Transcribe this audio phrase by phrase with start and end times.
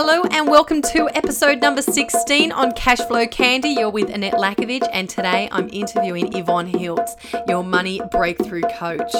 [0.00, 3.70] Hello and welcome to episode number 16 on Cashflow Candy.
[3.70, 7.16] You're with Annette Lakovic, and today I'm interviewing Yvonne Hiltz,
[7.48, 9.12] your money breakthrough coach.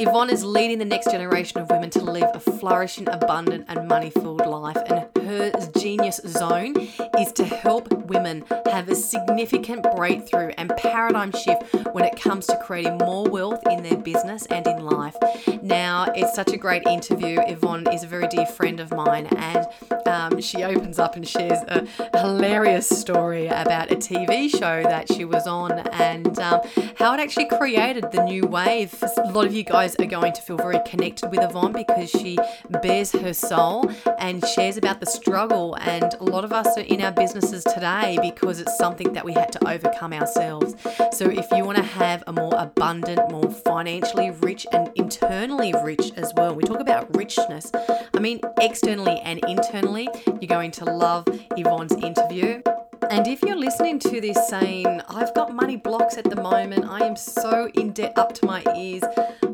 [0.00, 4.10] Yvonne is leading the next generation of women to live a flourishing, abundant, and money
[4.10, 6.74] filled life, and her genius zone
[7.18, 11.62] is to help women have a significant breakthrough and paradigm shift
[11.92, 15.16] when it comes to creating more wealth in their business and in life.
[15.62, 17.40] Now, it's such a great interview.
[17.46, 19.66] Yvonne is a very dear friend of mine, and
[20.06, 21.86] uh, um, she opens up and shares a
[22.18, 26.60] hilarious story about a TV show that she was on and um,
[26.96, 28.94] how it actually created the new wave.
[29.02, 32.38] A lot of you guys are going to feel very connected with Yvonne because she
[32.82, 35.76] bears her soul and shares about the struggle.
[35.80, 39.32] And a lot of us are in our businesses today because it's something that we
[39.32, 40.74] had to overcome ourselves.
[41.12, 46.12] So if you want to have a more abundant, more financially rich, and internally rich
[46.16, 47.70] as well, we talk about richness.
[48.14, 51.26] I mean, externally and internally, you're going to love
[51.56, 52.62] Yvonne's interview.
[53.10, 57.04] And if you're listening to this saying, I've got money blocks at the moment, I
[57.04, 59.02] am so in debt up to my ears,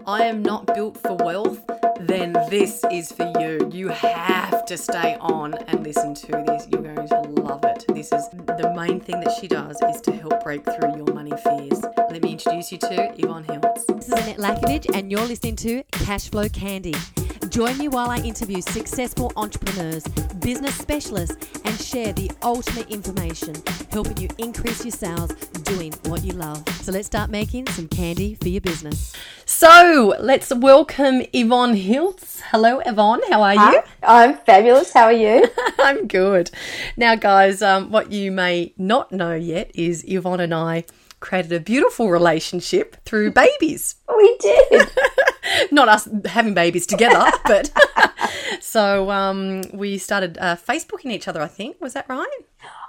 [0.07, 1.61] I am not built for wealth,
[1.99, 3.69] then this is for you.
[3.73, 6.67] You have to stay on and listen to this.
[6.71, 7.85] You're going to love it.
[7.89, 11.33] This is the main thing that she does is to help break through your money
[11.45, 11.83] fears.
[12.11, 13.87] Let me introduce you to Yvonne Hiltz.
[13.87, 16.95] This is Annette Lakovic, and you're listening to Cashflow Candy.
[17.51, 20.05] Join me while I interview successful entrepreneurs,
[20.39, 23.57] business specialists, and share the ultimate information,
[23.91, 25.33] helping you increase your sales
[25.65, 26.63] doing what you love.
[26.83, 29.17] So let's start making some candy for your business.
[29.47, 32.41] So let's welcome Yvonne Hiltz.
[32.53, 33.21] Hello, Yvonne.
[33.29, 33.83] How are you?
[34.05, 34.93] I'm fabulous.
[34.93, 35.49] How are you?
[35.81, 36.53] I'm good.
[36.97, 40.85] Now, guys, um, what you may not know yet is Yvonne and I
[41.19, 43.97] created a beautiful relationship through babies.
[44.09, 44.89] we did.
[45.71, 47.71] not us having babies together, but
[48.61, 51.41] so um, we started uh, Facebooking each other.
[51.41, 52.27] I think was that right?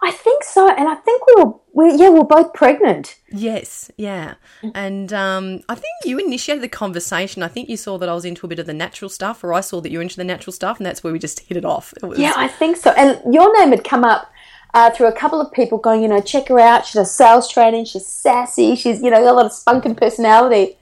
[0.03, 3.19] I think so, and I think we were, we, yeah, we we're both pregnant.
[3.31, 4.35] Yes, yeah,
[4.73, 7.43] and um, I think you initiated the conversation.
[7.43, 9.53] I think you saw that I was into a bit of the natural stuff, or
[9.53, 11.55] I saw that you were into the natural stuff, and that's where we just hit
[11.55, 11.93] it off.
[12.01, 12.91] It was, Yeah, I think so.
[12.91, 14.31] And your name had come up
[14.73, 16.85] uh, through a couple of people going, you know, check her out.
[16.85, 17.85] She does sales training.
[17.85, 18.75] She's sassy.
[18.75, 20.77] She's, you know, got a lot of spunk and personality.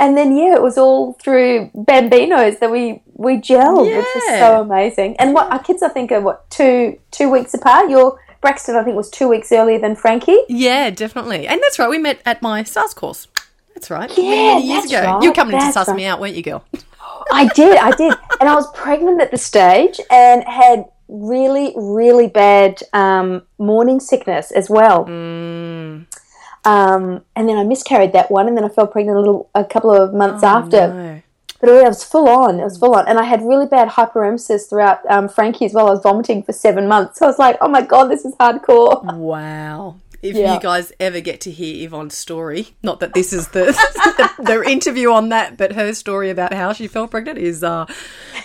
[0.00, 4.62] And then yeah, it was all through Bambinos that we we gelled, which was so
[4.62, 5.14] amazing.
[5.18, 7.90] And what our kids, I think, are what two two weeks apart.
[7.90, 10.38] Your Braxton, I think, was two weeks earlier than Frankie.
[10.48, 11.90] yeah, definitely, and that's right.
[11.90, 13.28] We met at my SARS course.
[13.74, 14.10] That's right.
[14.16, 15.12] Yeah, many years that's ago.
[15.12, 15.96] right, You were coming in to that's suss right.
[15.96, 16.64] me out, weren't you, girl?
[17.32, 18.12] I did, I did.
[18.40, 24.50] And I was pregnant at the stage and had really, really bad um, morning sickness
[24.52, 25.04] as well.
[25.06, 25.69] Mm.
[26.64, 29.64] Um, and then I miscarried that one, and then I fell pregnant a little, a
[29.64, 30.76] couple of months after.
[30.76, 31.22] Oh, No.
[31.60, 32.58] But it was full on.
[32.58, 35.88] It was full on, and I had really bad hyperemesis throughout um, Frankie as well.
[35.88, 38.34] I was vomiting for seven months, so I was like, "Oh my god, this is
[38.36, 39.96] hardcore." Wow.
[40.22, 40.54] If Yeah.
[40.54, 44.70] you guys ever get to hear Yvonne's story, not that this is the, the, the
[44.70, 47.86] interview on that, but her story about how she fell pregnant is uh,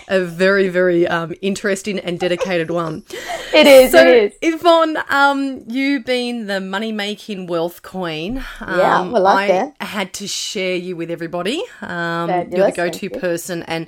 [0.08, 3.04] a very, very um, interesting and dedicated one.
[3.54, 3.92] It is.
[3.92, 4.54] So, it is.
[4.54, 10.26] Yvonne, um, you being the money making wealth queen, um, Yeah, I I had to
[10.26, 11.62] share you with everybody.
[11.80, 13.62] Um, you're the go to person.
[13.62, 13.86] And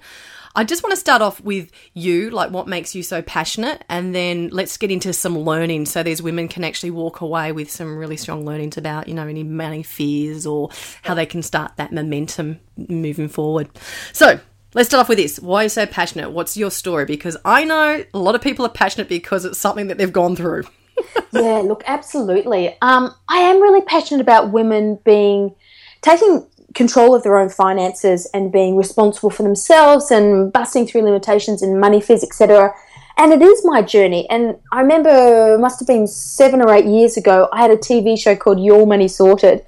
[0.58, 4.12] I just want to start off with you, like what makes you so passionate, and
[4.12, 7.96] then let's get into some learning so these women can actually walk away with some
[7.96, 10.70] really strong learnings about, you know, any money fears or
[11.02, 13.70] how they can start that momentum moving forward.
[14.12, 14.40] So,
[14.74, 15.40] Let's start off with this.
[15.40, 16.30] Why are you so passionate?
[16.30, 17.06] What's your story?
[17.06, 20.36] Because I know a lot of people are passionate because it's something that they've gone
[20.36, 20.64] through.
[21.32, 22.76] yeah, look, absolutely.
[22.82, 25.54] Um, I am really passionate about women being
[26.02, 31.62] taking control of their own finances and being responsible for themselves and busting through limitations
[31.62, 32.74] in money fears, etc.
[33.16, 34.28] And it is my journey.
[34.30, 37.48] And I remember it must have been seven or eight years ago.
[37.52, 39.64] I had a TV show called Your Money Sorted,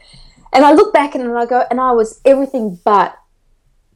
[0.52, 3.16] and I look back and I go, and I was everything but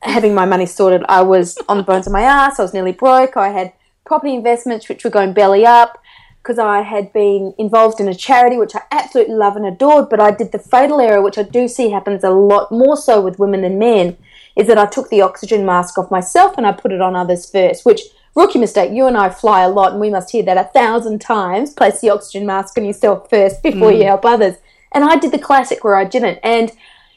[0.02, 1.02] having my money sorted.
[1.08, 2.58] I was on the bones of my ass.
[2.58, 3.36] I was nearly broke.
[3.36, 3.72] I had
[4.04, 5.98] property investments which were going belly up
[6.44, 10.10] because I had been involved in a charity which I absolutely love and adored.
[10.10, 13.22] But I did the fatal error, which I do see happens a lot more so
[13.22, 14.18] with women than men,
[14.54, 17.50] is that I took the oxygen mask off myself and I put it on others
[17.50, 18.02] first, which
[18.34, 18.92] rookie mistake.
[18.92, 21.72] You and I fly a lot, and we must hear that a thousand times.
[21.72, 24.08] Place the oxygen mask on yourself first before you mm.
[24.08, 24.56] help others.
[24.92, 26.40] And I did the classic where I didn't.
[26.42, 26.70] And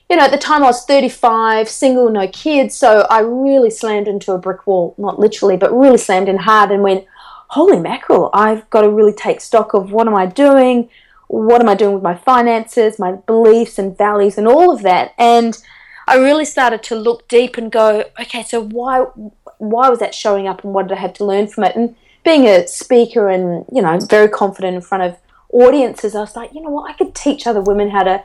[0.10, 4.08] you know, at the time I was 35, single, no kids, so I really slammed
[4.08, 7.06] into a brick wall, not literally, but really slammed in hard and went,
[7.48, 10.90] holy mackerel, I've got to really take stock of what am I doing?
[11.28, 15.14] What am I doing with my finances, my beliefs and values and all of that?
[15.18, 15.58] And
[16.08, 19.06] I really started to look deep and go, okay, so why
[19.60, 21.76] why was that showing up and what did I have to learn from it?
[21.76, 25.18] And being a speaker and, you know, very confident in front of
[25.50, 28.24] audiences, I was like, you know what, I could teach other women how to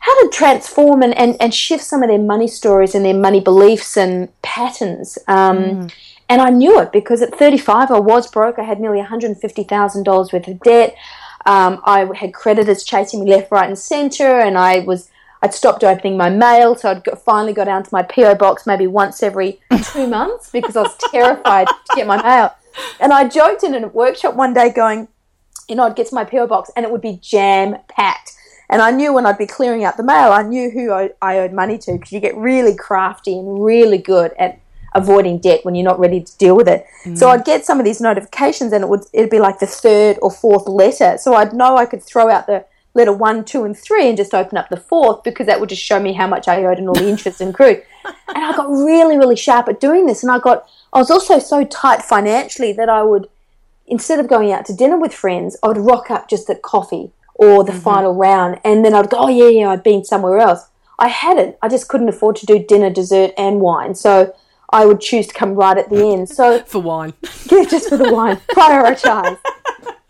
[0.00, 3.40] how to transform and, and, and shift some of their money stories and their money
[3.40, 5.18] beliefs and patterns.
[5.28, 5.92] Um, mm.
[6.30, 8.60] And I knew it because at 35 I was broke.
[8.60, 10.94] I had nearly $150,000 worth of debt.
[11.44, 15.10] Um, I had creditors chasing me left, right, and centre, and I was
[15.42, 18.66] I'd stopped opening my mail, so I'd got, finally go down to my PO box
[18.66, 19.58] maybe once every
[19.92, 22.54] two months because I was terrified to get my mail.
[23.00, 25.08] And I joked in a workshop one day, going,
[25.68, 28.32] you know, I'd get to my PO box and it would be jam packed.
[28.68, 31.38] And I knew when I'd be clearing out the mail, I knew who I, I
[31.38, 34.60] owed money to because you get really crafty and really good at
[34.94, 36.86] avoiding debt when you're not ready to deal with it.
[37.04, 37.16] Mm.
[37.16, 40.18] So I'd get some of these notifications and it would it'd be like the third
[40.22, 41.16] or fourth letter.
[41.18, 42.64] So I'd know I could throw out the
[42.94, 45.82] letter one, two, and three and just open up the fourth because that would just
[45.82, 47.82] show me how much I owed and all the interest accrued.
[48.34, 50.22] And I got really, really sharp at doing this.
[50.22, 53.28] And I got, I was also so tight financially that I would,
[53.86, 57.12] instead of going out to dinner with friends, I would rock up just at coffee
[57.34, 57.80] or the mm-hmm.
[57.80, 58.58] final round.
[58.64, 60.70] And then I'd go, oh, yeah, yeah, I'd been somewhere else.
[60.98, 61.56] I hadn't.
[61.60, 63.94] I just couldn't afford to do dinner, dessert, and wine.
[63.94, 64.34] So
[64.70, 66.28] I would choose to come right at the end.
[66.28, 67.12] So for wine,
[67.50, 69.38] yeah, just for the wine, prioritize.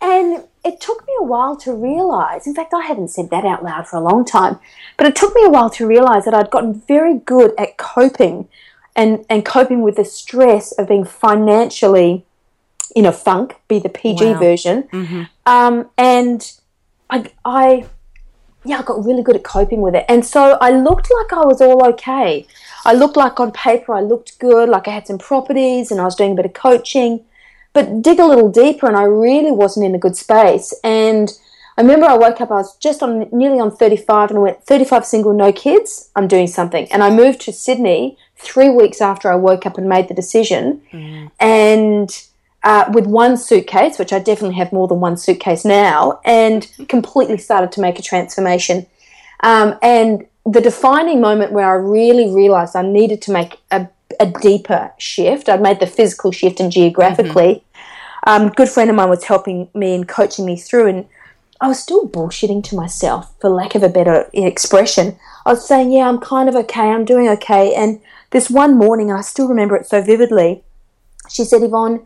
[0.01, 3.63] And it took me a while to realize, in fact, I hadn't said that out
[3.63, 4.59] loud for a long time,
[4.97, 8.47] but it took me a while to realize that I'd gotten very good at coping
[8.95, 12.25] and, and coping with the stress of being financially
[12.95, 14.39] in a funk, be the PG wow.
[14.39, 14.83] version.
[14.83, 15.23] Mm-hmm.
[15.45, 16.51] Um, and
[17.09, 17.85] I, I,
[18.63, 20.05] yeah, I got really good at coping with it.
[20.09, 22.45] And so I looked like I was all okay.
[22.85, 26.05] I looked like on paper I looked good, like I had some properties and I
[26.05, 27.25] was doing a bit of coaching
[27.73, 30.73] but dig a little deeper and I really wasn't in a good space.
[30.83, 31.31] And
[31.77, 34.63] I remember I woke up, I was just on nearly on 35 and I went,
[34.63, 36.91] 35 single, no kids, I'm doing something.
[36.91, 40.81] And I moved to Sydney three weeks after I woke up and made the decision.
[40.91, 41.31] Mm.
[41.39, 42.23] And
[42.63, 47.37] uh, with one suitcase, which I definitely have more than one suitcase now, and completely
[47.37, 48.85] started to make a transformation.
[49.43, 53.87] Um, and the defining moment where I really realized I needed to make a
[54.19, 55.49] a deeper shift.
[55.49, 57.63] I'd made the physical shift and geographically.
[58.25, 58.43] Mm-hmm.
[58.43, 61.07] Um, good friend of mine was helping me and coaching me through, and
[61.59, 65.17] I was still bullshitting to myself, for lack of a better expression.
[65.45, 66.91] I was saying, "Yeah, I'm kind of okay.
[66.91, 67.99] I'm doing okay." And
[68.29, 70.63] this one morning, I still remember it so vividly.
[71.29, 72.05] She said, "Yvonne,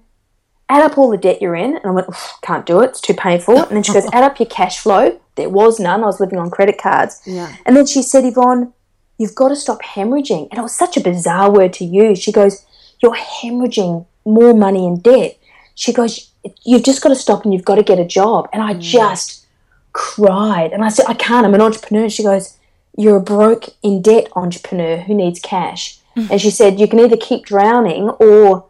[0.69, 2.07] add up all the debt you're in," and I went,
[2.41, 2.91] "Can't do it.
[2.91, 6.03] It's too painful." And then she goes, "Add up your cash flow." There was none.
[6.03, 7.21] I was living on credit cards.
[7.25, 7.55] Yeah.
[7.65, 8.73] And then she said, "Yvonne."
[9.17, 10.47] you've got to stop hemorrhaging.
[10.49, 12.19] And it was such a bizarre word to use.
[12.19, 12.65] She goes,
[13.01, 15.37] You're hemorrhaging more money in debt.
[15.75, 16.31] She goes,
[16.63, 18.49] You've just got to stop and you've got to get a job.
[18.53, 18.81] And I mm.
[18.81, 19.45] just
[19.93, 20.71] cried.
[20.71, 21.45] And I said, I can't.
[21.45, 22.09] I'm an entrepreneur.
[22.09, 22.57] She goes,
[22.97, 25.99] You're a broke in debt entrepreneur who needs cash.
[26.15, 26.29] Mm.
[26.31, 28.65] And she said, You can either keep drowning or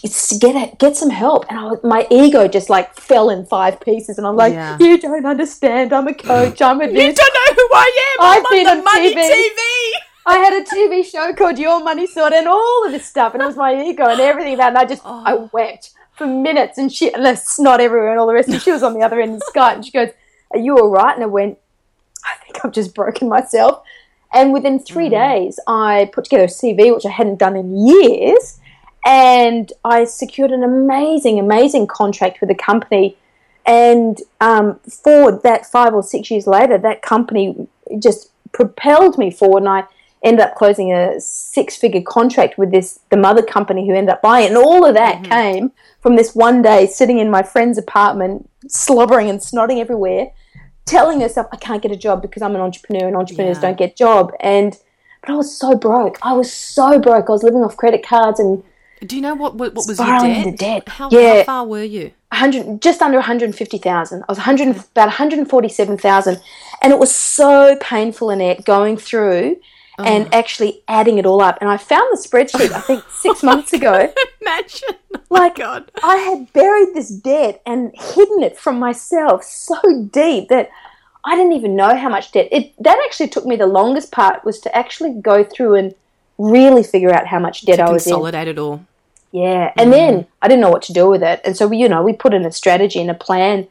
[0.00, 1.46] get it, get some help.
[1.48, 4.18] And I, my ego just like fell in five pieces.
[4.18, 4.76] And I'm like, yeah.
[4.80, 5.92] you don't understand.
[5.92, 6.60] I'm a coach.
[6.62, 6.84] I'm a.
[6.86, 8.24] you don't know who I am.
[8.24, 9.30] I've I'm been on, on Money TV.
[9.30, 9.90] TV.
[10.28, 13.42] I had a TV show called Your Money Sorted and all of this stuff, and
[13.42, 14.66] it was my ego and everything about.
[14.66, 14.68] It.
[14.68, 15.22] And I just, oh.
[15.24, 18.48] I wept for minutes, and she, and the snot everywhere, and all the rest.
[18.48, 20.10] And she was on the other end of the sky, and she goes,
[20.50, 21.58] "Are you all right?" And I went,
[22.24, 23.82] "I think I've just broken myself."
[24.32, 25.10] And within three mm.
[25.10, 28.58] days, I put together a CV, which I hadn't done in years
[29.06, 33.16] and I secured an amazing, amazing contract with a company.
[33.64, 37.68] And um, for that, five or six years later, that company
[38.00, 39.84] just propelled me forward, and I
[40.24, 44.46] ended up closing a six-figure contract with this the mother company who ended up buying
[44.46, 44.48] it.
[44.48, 45.32] And all of that mm-hmm.
[45.32, 50.32] came from this one day sitting in my friend's apartment, slobbering and snotting everywhere,
[50.84, 53.62] telling herself, "I can't get a job because I'm an entrepreneur, and entrepreneurs yeah.
[53.62, 54.76] don't get job." And
[55.20, 56.18] but I was so broke.
[56.22, 57.28] I was so broke.
[57.28, 58.64] I was living off credit cards and
[59.04, 60.44] do you know what what, what was your debt?
[60.44, 60.88] The debt.
[60.88, 61.38] How, yeah.
[61.38, 62.12] how far were you?
[62.32, 64.22] 100, just under 150,000.
[64.22, 66.40] I was 100, about 147,000.
[66.82, 69.56] And it was so painful, Annette, going through
[69.98, 70.04] oh.
[70.04, 71.58] and actually adding it all up.
[71.60, 74.12] And I found the spreadsheet, I think, six months ago.
[74.42, 74.88] Imagine.
[75.14, 75.90] Oh like, God.
[76.02, 80.68] I had buried this debt and hidden it from myself so deep that
[81.24, 82.48] I didn't even know how much debt.
[82.50, 85.94] It That actually took me the longest part was to actually go through and–
[86.38, 88.56] really figure out how much debt I was consolidate in.
[88.56, 88.84] it all.
[89.32, 89.92] Yeah, and mm.
[89.92, 92.12] then I didn't know what to do with it, and so we, you know, we
[92.12, 93.66] put in a strategy and a plan.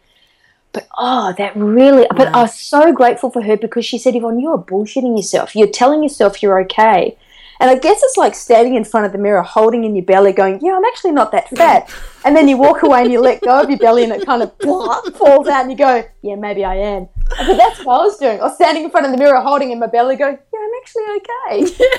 [0.73, 2.01] But oh, that really!
[2.11, 2.17] Wow.
[2.17, 5.55] But I was so grateful for her because she said, "Yvonne, you're bullshitting yourself.
[5.55, 7.17] You're telling yourself you're okay."
[7.59, 10.33] And I guess it's like standing in front of the mirror, holding in your belly,
[10.33, 11.89] going, "Yeah, I'm actually not that fat."
[12.25, 14.41] and then you walk away and you let go of your belly, and it kind
[14.41, 18.03] of blah, falls out, and you go, "Yeah, maybe I am." But that's what I
[18.03, 18.39] was doing.
[18.39, 20.71] I was standing in front of the mirror, holding in my belly, going, "Yeah, I'm
[20.81, 21.85] actually okay."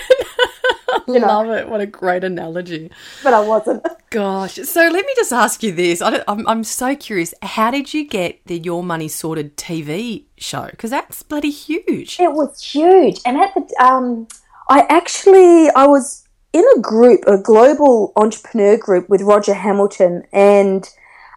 [1.09, 1.27] You know.
[1.27, 1.69] Love it.
[1.69, 2.91] What a great analogy.
[3.23, 3.87] but I wasn't.
[4.11, 4.55] Gosh.
[4.55, 6.03] So let me just ask you this.
[6.03, 7.33] I I'm, I'm so curious.
[7.43, 10.67] How did you get the Your Money Sorted TV show?
[10.71, 12.19] Because that's bloody huge.
[12.19, 14.27] It was huge, and at the um,
[14.69, 20.89] I actually I was in a group, a global entrepreneur group with Roger Hamilton, and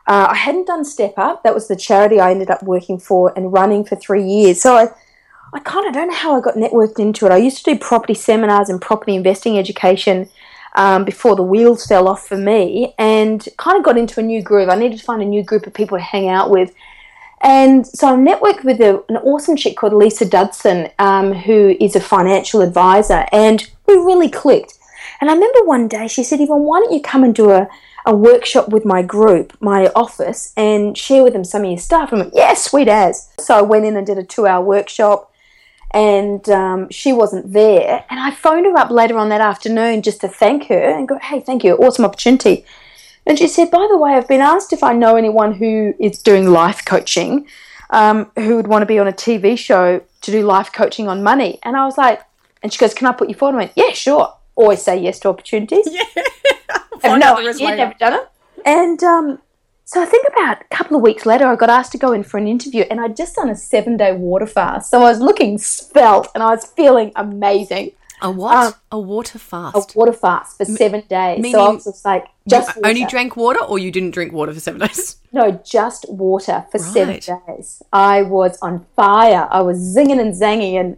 [0.08, 1.44] uh, I hadn't done Step Up.
[1.44, 4.62] That was the charity I ended up working for and running for three years.
[4.62, 4.88] So I,
[5.54, 7.32] I kind of don't know how I got networked into it.
[7.32, 10.30] I used to do property seminars and property investing education.
[10.76, 14.44] Um, before the wheels fell off for me, and kind of got into a new
[14.44, 14.70] groove.
[14.70, 16.76] I needed to find a new group of people to hang out with.
[17.42, 21.96] And so I networked with a, an awesome chick called Lisa Dudson, um, who is
[21.96, 24.74] a financial advisor, and we really clicked.
[25.22, 27.68] And I remember one day she said, Yvonne, why don't you come and do a,
[28.06, 32.12] a workshop with my group, my office, and share with them some of your stuff?
[32.12, 33.30] And I went, yeah, sweet as.
[33.40, 35.34] So I went in and did a two hour workshop,
[35.92, 38.06] and um, she wasn't there.
[38.10, 41.18] And I phoned her up later on that afternoon just to thank her and go,
[41.20, 42.66] hey, thank you, awesome opportunity.
[43.26, 46.22] And she said, by the way, I've been asked if I know anyone who is
[46.22, 47.48] doing life coaching
[47.90, 51.24] um, who would want to be on a TV show to do life coaching on
[51.24, 51.60] money.
[51.64, 52.22] And I was like,
[52.62, 53.56] and she goes, can I put you forward?
[53.56, 54.34] I went, yeah, sure.
[54.56, 55.88] Always say yes to opportunities.
[57.02, 57.12] Yeah.
[57.12, 58.30] Have no out the rest idea, never done it.
[58.66, 59.40] And um,
[59.86, 62.24] so I think about a couple of weeks later, I got asked to go in
[62.24, 64.92] for an interview, and I'd just done a seven day water fast.
[64.92, 67.94] So I was looking spelt and I was feeling amazing.
[68.22, 68.56] A what?
[68.56, 69.96] Um, a water fast.
[69.96, 71.10] A water fast for seven days.
[71.10, 74.54] so I meaning was just like, just only drank water or you didn't drink water
[74.54, 75.18] for seven days?
[75.32, 77.84] No, just water for seven days.
[77.94, 79.48] I was on fire.
[79.52, 80.98] I was zinging and zanging and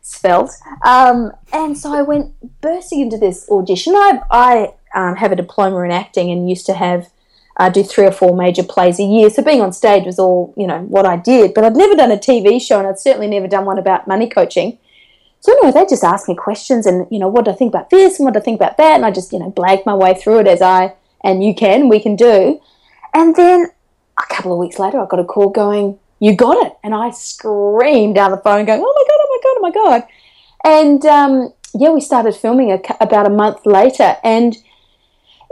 [0.00, 0.52] spelt.
[0.84, 3.94] Um, and so I went bursting into this audition.
[3.96, 7.10] I, I um, have a diploma in acting and used to have
[7.56, 9.30] uh, do three or four major plays a year.
[9.30, 11.54] So being on stage was all you know what I did.
[11.54, 14.28] But I'd never done a TV show, and I'd certainly never done one about money
[14.28, 14.78] coaching.
[15.44, 17.90] So anyway, they just asked me questions, and you know what do I think about
[17.90, 19.94] this and what do I think about that, and I just you know blagged my
[19.94, 22.58] way through it as I and you can, we can do.
[23.12, 23.66] And then
[24.18, 27.10] a couple of weeks later, I got a call going, "You got it!" And I
[27.10, 29.18] screamed down the phone, going, "Oh my god!
[29.20, 29.54] Oh my god!
[29.58, 30.08] Oh my god!"
[30.64, 34.56] And um, yeah, we started filming a, about a month later, and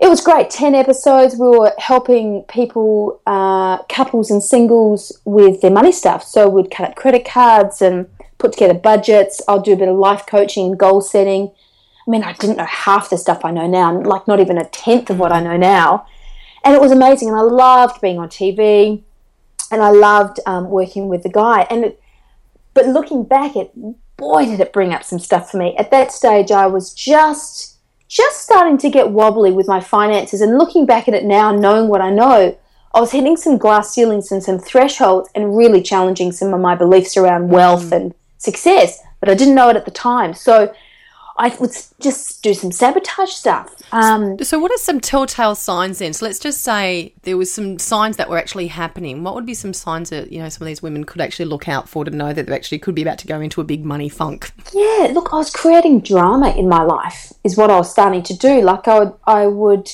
[0.00, 0.48] it was great.
[0.48, 1.36] Ten episodes.
[1.36, 6.24] We were helping people, uh, couples and singles, with their money stuff.
[6.24, 8.08] So we'd cut up credit cards and
[8.42, 9.40] put together budgets.
[9.48, 11.52] I'll do a bit of life coaching and goal setting.
[12.06, 14.68] I mean, I didn't know half the stuff I know now, like not even a
[14.68, 16.06] tenth of what I know now.
[16.64, 17.28] And it was amazing.
[17.28, 19.02] And I loved being on TV
[19.70, 21.62] and I loved um, working with the guy.
[21.70, 22.02] And it,
[22.74, 23.70] but looking back, it
[24.16, 25.76] boy did it bring up some stuff for me.
[25.76, 27.76] At that stage, I was just
[28.08, 30.42] just starting to get wobbly with my finances.
[30.42, 32.58] And looking back at it now, knowing what I know,
[32.94, 36.74] I was hitting some glass ceilings and some thresholds, and really challenging some of my
[36.74, 39.00] beliefs around wealth and success.
[39.20, 40.74] But I didn't know it at the time, so
[41.36, 41.70] I would
[42.00, 43.74] just do some sabotage stuff.
[43.92, 46.12] Um, So, what are some telltale signs then?
[46.12, 49.22] So, let's just say there was some signs that were actually happening.
[49.22, 51.68] What would be some signs that you know some of these women could actually look
[51.68, 53.84] out for to know that they actually could be about to go into a big
[53.84, 54.50] money funk?
[54.74, 58.36] Yeah, look, I was creating drama in my life, is what I was starting to
[58.36, 58.60] do.
[58.60, 59.90] Like, I would, I would,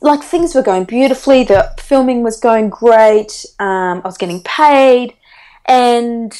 [0.00, 5.14] like, things were going beautifully, the filming was going great, um, I was getting paid,
[5.66, 6.32] and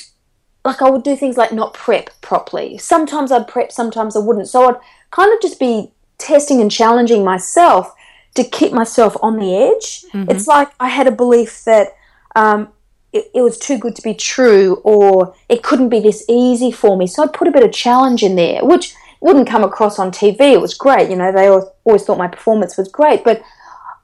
[0.64, 2.78] like, I would do things like not prep properly.
[2.78, 4.49] Sometimes I'd prep, sometimes I wouldn't.
[4.49, 4.80] So I'd
[5.11, 7.94] kind of just be testing and challenging myself
[8.35, 10.04] to keep myself on the edge.
[10.30, 11.88] It's like I had a belief that,
[12.35, 12.68] um,
[13.12, 16.97] it, it was too good to be true or it couldn't be this easy for
[16.97, 17.06] me.
[17.06, 20.40] So I'd put a bit of challenge in there, which wouldn't come across on TV.
[20.52, 21.09] It was great.
[21.11, 23.42] You know, they always, always thought my performance was great, but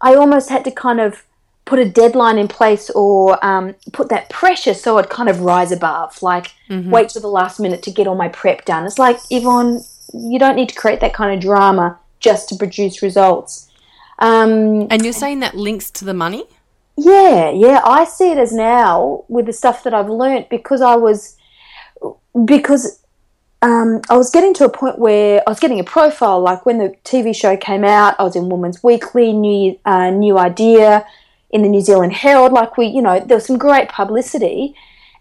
[0.00, 1.24] I almost had to kind of
[1.70, 5.70] put a deadline in place or um, put that pressure so I'd kind of rise
[5.70, 8.84] above, like wait till the last minute to get all my prep done.
[8.86, 9.80] It's like, Yvonne,
[10.12, 11.86] you don't need to create that kind of drama
[12.18, 13.70] just to produce results.
[14.18, 16.44] Um, And you're saying that links to the money?
[16.96, 20.96] yeah, yeah, I see it as now with the stuff that I've learnt because I
[20.96, 21.36] was
[22.44, 23.00] because
[23.62, 26.40] um, I was getting to a point where I was getting a profile.
[26.40, 30.36] Like when the TV show came out, I was in Women's Weekly, New uh, New
[30.38, 31.06] Idea,
[31.50, 32.52] in the New Zealand Herald.
[32.52, 34.74] Like we, you know, there was some great publicity,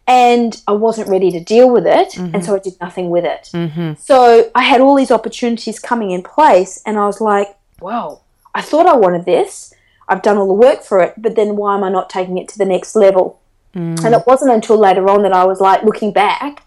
[0.08, 3.50] and I wasn't ready to deal with it, and so I did nothing with it.
[3.54, 3.94] Mm-hmm.
[4.00, 8.22] So I had all these opportunities coming in place, and I was like, "Wow,
[8.54, 9.74] I thought I wanted this.
[10.08, 12.48] I've done all the work for it, but then why am I not taking it
[12.50, 13.40] to the next level?"
[13.76, 16.64] And it wasn't until later on that I was like looking back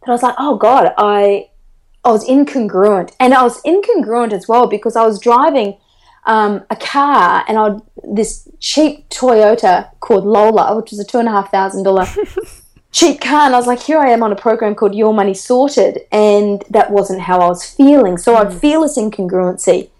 [0.00, 1.48] that I was like, "Oh God, I."
[2.04, 5.76] I was incongruent, and I was incongruent as well because I was driving
[6.26, 11.28] um, a car, and I this cheap Toyota called Lola, which was a two and
[11.28, 12.06] a half thousand dollar
[12.92, 13.46] cheap car.
[13.46, 16.00] And I was like, here I am on a program called Your Money Sorted.
[16.12, 18.18] And that wasn't how I was feeling.
[18.18, 19.90] So I'd feel this incongruency.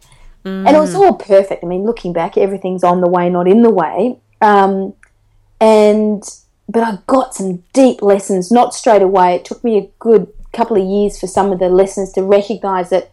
[0.45, 1.65] And it was all perfect.
[1.65, 4.21] I mean, looking back, everything's on the way, not in the way.
[4.41, 4.95] Um,
[5.61, 6.23] and
[6.69, 9.35] but I got some deep lessons, not straight away.
[9.35, 12.91] It took me a good couple of years for some of the lessons to recognize
[12.91, 13.11] that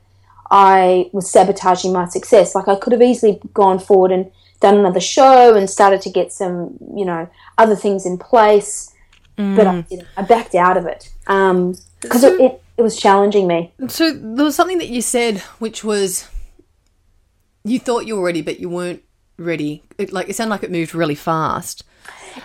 [0.54, 2.54] I was sabotaging my success.
[2.54, 4.32] Like I could have easily gone forward and
[4.62, 8.94] done another show and started to get some, you know, other things in place.
[9.36, 10.08] But I, didn't.
[10.16, 13.74] I backed out of it because it, it, it was challenging me.
[13.88, 16.30] So there was something that you said, which was
[17.64, 19.02] you thought you were ready, but you weren't
[19.38, 19.82] ready.
[19.98, 21.84] It, like it sounded like it moved really fast.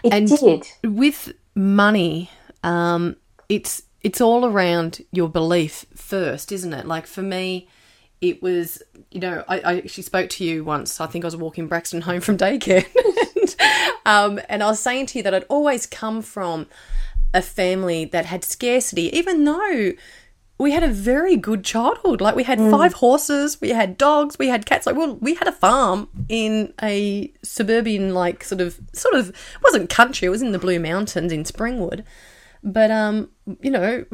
[0.03, 0.67] It And- did.
[0.83, 2.31] With money,
[2.65, 3.17] um,
[3.51, 6.87] it's it's all around your belief first, isn't it?
[6.87, 7.69] Like for me,
[8.21, 11.01] it was you know I, I actually spoke to you once.
[11.01, 12.87] I think I was walking Braxton home from daycare,
[13.37, 13.57] and,
[14.07, 16.67] um, and I was saying to you that I'd always come from
[17.35, 19.93] a family that had scarcity, even though
[20.59, 22.21] we had a very good childhood.
[22.21, 24.87] Like we had five horses, we had dogs, we had cats.
[24.87, 29.63] Like well, we had a farm in a suburban, like sort of, sort of it
[29.63, 30.27] wasn't country.
[30.27, 32.05] It was in the Blue Mountains in Springwood,
[32.65, 34.05] but um, you know,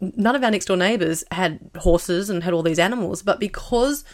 [0.00, 3.22] none of our next door neighbours had horses and had all these animals.
[3.22, 4.04] But because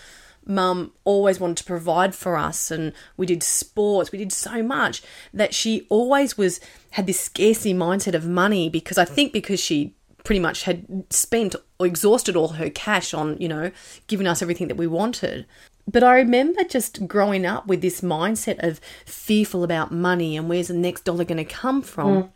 [0.46, 5.02] mum always wanted to provide for us and we did sports we did so much
[5.34, 9.92] that she always was had this scarcity mindset of money because i think because she
[10.22, 13.70] pretty much had spent or exhausted all her cash on you know
[14.06, 15.46] giving us everything that we wanted
[15.88, 20.68] but i remember just growing up with this mindset of fearful about money and where's
[20.68, 22.30] the next dollar going to come from mm.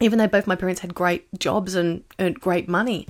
[0.00, 3.06] Even though both my parents had great jobs and earned great money.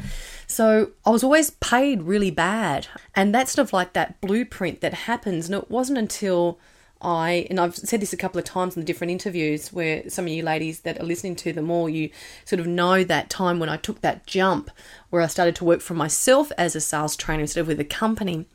[0.47, 2.87] So I was always paid really bad.
[3.14, 5.47] And that's sort of like that blueprint that happens.
[5.47, 6.59] And it wasn't until
[7.00, 10.26] I, and I've said this a couple of times in the different interviews where some
[10.26, 12.11] of you ladies that are listening to them all, you
[12.45, 14.71] sort of know that time when I took that jump
[15.11, 17.85] where I started to work for myself as a sales trainer instead of with a
[17.85, 18.47] company.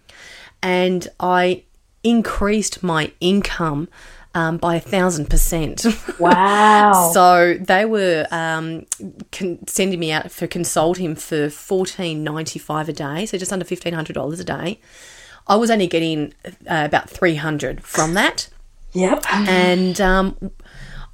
[0.62, 1.64] And I
[2.04, 3.88] increased my income
[4.34, 5.86] um, by a thousand percent.
[6.20, 6.92] Wow.
[7.14, 8.86] So they were um,
[9.32, 13.66] con- sending me out for consulting for fourteen ninety five a day, so just under
[13.66, 14.80] fifteen hundred dollars a day.
[15.48, 18.50] I was only getting uh, about three hundred from that,
[18.94, 19.24] yep.
[19.32, 20.52] and um,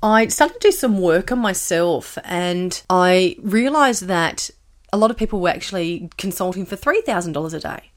[0.02, 4.50] I started to do some work on myself, and I realised that
[4.94, 7.92] a lot of people were actually consulting for three thousand dollars a day.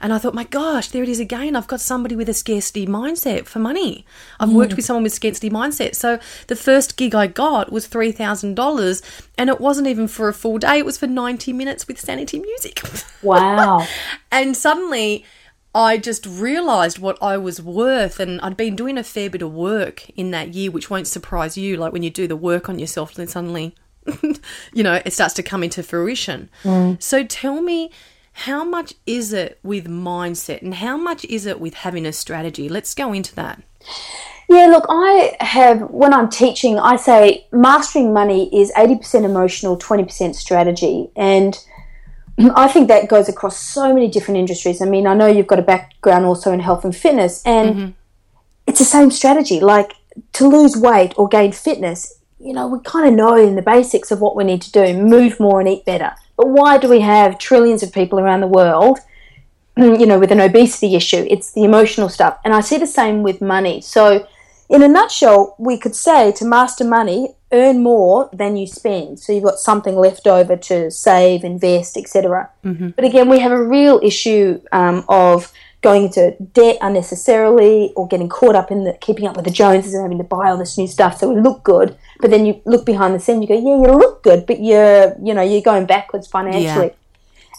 [0.00, 1.54] And I thought, my gosh, there it is again.
[1.54, 4.06] I've got somebody with a scarcity mindset for money.
[4.38, 4.76] I've worked mm.
[4.76, 5.94] with someone with scarcity mindset.
[5.94, 9.02] So the first gig I got was three thousand dollars,
[9.36, 10.78] and it wasn't even for a full day.
[10.78, 12.82] It was for ninety minutes with sanity music.
[13.22, 13.86] Wow.
[14.32, 15.24] and suddenly,
[15.74, 19.52] I just realised what I was worth, and I'd been doing a fair bit of
[19.52, 21.76] work in that year, which won't surprise you.
[21.76, 23.74] Like when you do the work on yourself, then suddenly,
[24.72, 26.50] you know, it starts to come into fruition.
[26.64, 27.00] Mm.
[27.00, 27.90] So tell me,
[28.32, 32.68] how much is it with mindset, and how much is it with having a strategy?
[32.68, 33.62] Let's go into that.
[34.48, 40.34] Yeah, look, I have, when I'm teaching, I say mastering money is 80% emotional, 20%
[40.34, 41.08] strategy.
[41.14, 41.56] And
[42.56, 44.82] I think that goes across so many different industries.
[44.82, 47.90] I mean, I know you've got a background also in health and fitness, and mm-hmm.
[48.66, 49.60] it's the same strategy.
[49.60, 49.92] Like
[50.32, 54.10] to lose weight or gain fitness, you know, we kind of know in the basics
[54.10, 56.12] of what we need to do move more and eat better.
[56.40, 58.98] But why do we have trillions of people around the world
[59.76, 61.26] you know, with an obesity issue.
[61.30, 62.38] It's the emotional stuff.
[62.44, 63.80] And I see the same with money.
[63.80, 64.26] So,
[64.68, 69.18] in a nutshell, we could say to master money, earn more than you spend.
[69.18, 72.48] So you've got something left over to save, invest, etc.
[72.92, 78.28] But again, we have a real issue um, of going into debt unnecessarily or getting
[78.28, 80.76] caught up in the keeping up with the Joneses and having to buy all this
[80.76, 81.96] new stuff so we look good.
[82.20, 85.16] But then you look behind the scene, you go, yeah, you look good, but you're,
[85.22, 86.92] you know, you're going backwards financially.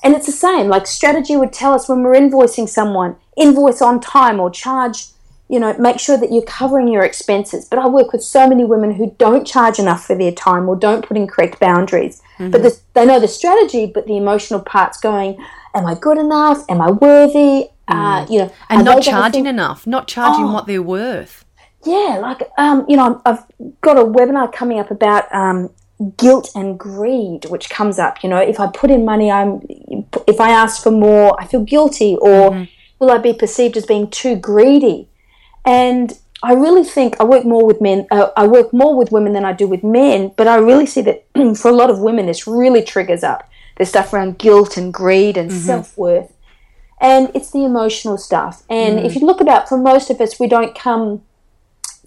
[0.03, 0.67] And it's the same.
[0.67, 5.07] Like strategy would tell us when we're invoicing someone, invoice on time or charge,
[5.47, 7.65] you know, make sure that you're covering your expenses.
[7.65, 10.75] But I work with so many women who don't charge enough for their time or
[10.75, 12.21] don't put in correct boundaries.
[12.37, 12.51] Mm-hmm.
[12.51, 15.43] But this, they know the strategy, but the emotional part's going,
[15.75, 16.63] am I good enough?
[16.69, 17.69] Am I worthy?
[17.91, 20.53] Uh, you know, And not charging enough, not charging Oh.
[20.53, 21.45] what they're worth.
[21.85, 23.43] yeah, like um, you know, I've
[23.81, 25.69] got a webinar coming up about um,
[26.17, 28.23] guilt and greed, which comes up.
[28.23, 29.61] You know, if I put in money, I'm
[30.27, 32.67] if I ask for more, I feel guilty, or
[32.99, 35.09] will I be perceived as being too greedy?
[35.65, 38.07] And I really think I work more with men.
[38.09, 41.01] Uh, I work more with women than I do with men, but I really see
[41.01, 41.23] that
[41.57, 43.47] for a lot of women, this really triggers up.
[43.77, 46.31] There's stuff around guilt and greed and self worth
[47.01, 48.63] and it's the emotional stuff.
[48.69, 51.23] And if you look about, for most of us, we don't come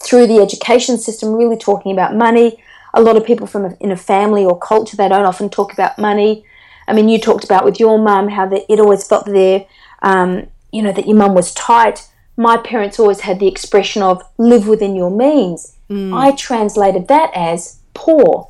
[0.00, 2.62] through the education system really talking about money.
[2.96, 5.72] a lot of people from a, in a family or culture they don't often talk
[5.72, 6.44] about money.
[6.87, 9.66] I mean, you talked about with your mum how that it always felt there,
[10.02, 12.09] um, you know, that your mum was tight.
[12.37, 15.76] My parents always had the expression of live within your means.
[16.14, 18.48] I translated that as poor.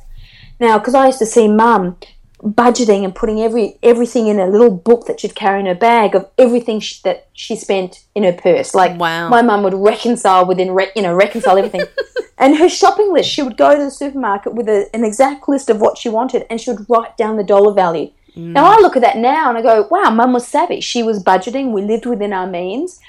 [0.59, 1.97] Now, because I used to see mum
[2.45, 6.13] budgeting and putting every everything in a little book that she'd carry in her bag
[6.13, 8.75] of everything sh- that she spent in her purse.
[8.75, 9.29] Like Wow.
[9.29, 11.83] my mum would reconcile within, re- you know, reconcile everything.
[12.37, 15.69] and her shopping list, she would go to the supermarket with a, an exact list
[15.69, 18.11] of what she wanted, and she would write down the dollar value.
[18.37, 20.81] Now I look at that now and I go, wow, mum was savvy.
[20.81, 21.71] She was budgeting.
[21.71, 22.99] We lived within our means.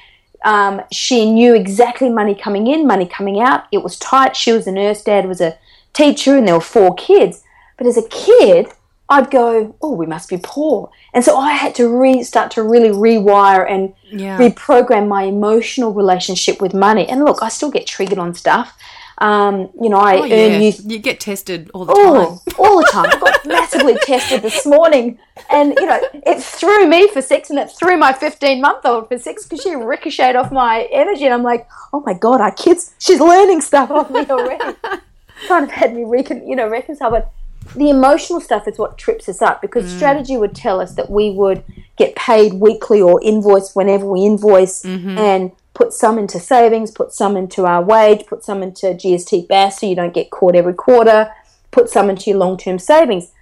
[0.44, 3.64] Um, she knew exactly money coming in, money coming out.
[3.72, 4.36] It was tight.
[4.36, 5.02] She was a nurse.
[5.02, 5.58] Dad was a
[5.92, 7.42] teacher, and there were four kids.
[7.76, 8.68] But as a kid,
[9.08, 10.90] I'd go, oh, we must be poor.
[11.14, 14.38] And so I had to re- start to really rewire and Yeah.
[14.38, 17.08] reprogram my emotional relationship with money.
[17.08, 18.76] And look, I still get triggered on stuff.
[19.18, 20.58] Um, you know, I Oh, earn yeah.
[20.58, 22.02] youth You get tested all the time.
[22.04, 23.06] Oh, all the time.
[23.10, 27.58] I got massively tested this morning, and you know, it threw me for six, and
[27.58, 31.66] it threw my fifteen-month-old for six because she ricocheted off my energy, and I'm like,
[31.94, 34.76] oh my god, our kids, she's learning stuff off me already.
[35.48, 37.32] kind of had me recon, you know, reconcile, but
[37.74, 39.96] the emotional stuff is what trips us up because mm.
[39.96, 41.62] strategy would tell us that we would
[41.96, 45.16] get paid weekly or invoice whenever we invoice mm-hmm.
[45.18, 49.80] and put some into savings, put some into our wage, put some into GST BAS
[49.80, 51.30] so you don't get caught every quarter,
[51.70, 53.32] put some into your long term savings.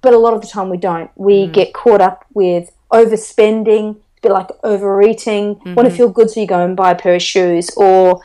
[0.00, 1.10] But a lot of the time we don't.
[1.16, 1.52] We mm.
[1.52, 5.96] get caught up with overspending, a bit like overeating, want to mm-hmm.
[5.96, 8.22] feel good so you go and buy a pair of shoes or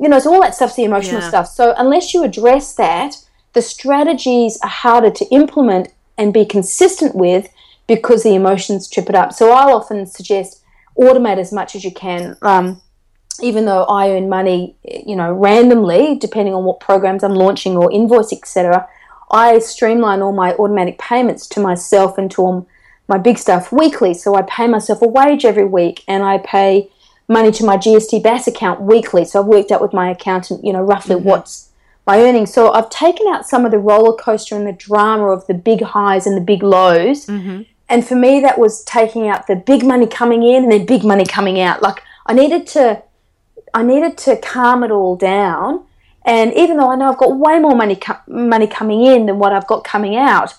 [0.00, 1.28] you know, so all that stuff's the emotional Yeah.
[1.28, 1.48] stuff.
[1.48, 3.16] So unless you address that,
[3.52, 7.48] the strategies are harder to implement and be consistent with
[7.86, 9.32] because the emotions trip it up.
[9.32, 10.62] So I'll often suggest
[10.98, 12.36] automate as much as you can.
[12.42, 12.80] Um,
[13.40, 17.90] even though I earn money, you know, randomly, depending on what programs I'm launching or
[17.90, 18.88] invoice, etc.,
[19.30, 22.68] I streamline all my automatic payments to myself and to all
[23.06, 24.12] my big stuff weekly.
[24.14, 26.90] So I pay myself a wage every week, and I pay
[27.28, 29.24] money to my GST BAS account weekly.
[29.24, 31.67] So I've worked out with my accountant, you know, roughly what's
[32.08, 32.52] my earnings.
[32.54, 35.82] So I've taken out some of the roller coaster and the drama of the big
[35.82, 37.26] highs and the big lows.
[37.26, 37.62] Mm-hmm.
[37.90, 41.04] And for me, that was taking out the big money coming in and then big
[41.04, 41.82] money coming out.
[41.82, 43.02] Like I needed to,
[43.74, 45.84] I needed to calm it all down.
[46.24, 49.38] And even though I know I've got way more money co- money coming in than
[49.38, 50.54] what I've got coming out,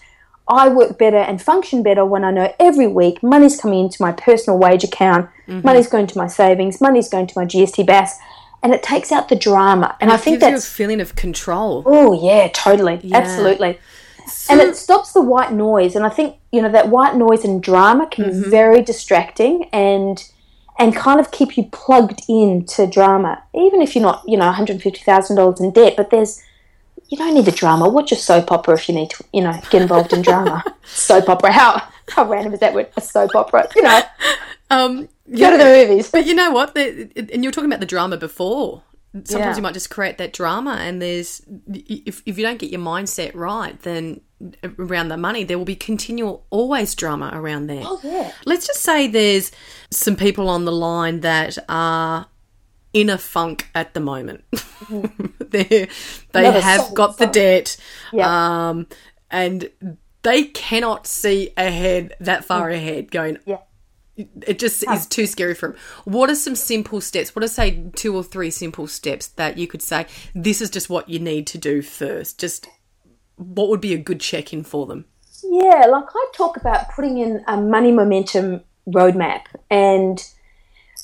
[0.47, 4.11] I work better and function better when I know every week money's coming into my
[4.11, 5.65] personal wage account, mm-hmm.
[5.65, 8.17] money's going to my savings, money's going to my GST BAS,
[8.61, 9.95] and it takes out the drama.
[10.01, 11.83] And, I It think gives you a feeling of control.
[11.85, 13.79] Oh yeah, totally, absolutely.
[14.49, 17.61] and it stops the white noise, and I think you know that white noise and
[17.63, 18.43] drama can Mm-hmm.
[18.43, 20.23] be very distracting and
[20.77, 24.53] and kind of keep you plugged into drama, even if you're not you know one
[24.55, 25.95] hundred fifty thousand dollars in debt.
[25.97, 26.41] But there's
[27.07, 27.89] you don't need the drama.
[27.89, 30.63] Watch a soap opera if you need to, you know, get involved in drama.
[30.85, 31.51] soap opera.
[31.51, 32.89] How how random is that word?
[32.97, 33.67] A soap opera.
[33.75, 34.01] You know,
[34.71, 36.09] Um, go to the movies.
[36.11, 36.75] But you know what?
[36.75, 38.83] The, and you were talking about the drama before.
[39.13, 39.55] Sometimes Yeah.
[39.55, 41.41] you might just create that drama, and there's
[41.73, 44.21] if if you don't get your mindset right, then
[44.77, 47.81] around the money, there will be continual, always drama around there.
[47.83, 48.31] Oh yeah.
[48.45, 49.51] Let's just say there's
[49.91, 52.27] some people on the line that are
[52.93, 54.43] in a funk at the moment.
[55.39, 55.87] they they
[56.33, 57.77] Another have got the debt,
[58.13, 58.69] Yeah.
[58.69, 58.87] um,
[59.31, 59.69] and
[60.21, 63.09] they cannot see ahead that far ahead.
[63.09, 63.57] Going, Yeah.
[64.45, 65.77] It just is too scary for them.
[66.05, 67.35] What are some simple steps?
[67.35, 70.89] What are say two or three simple steps that you could say this is just
[70.89, 72.39] what you need to do first?
[72.39, 72.67] Just
[73.35, 75.05] what would be a good check in for them?
[75.43, 80.21] Yeah, like I talk about putting in a money momentum roadmap and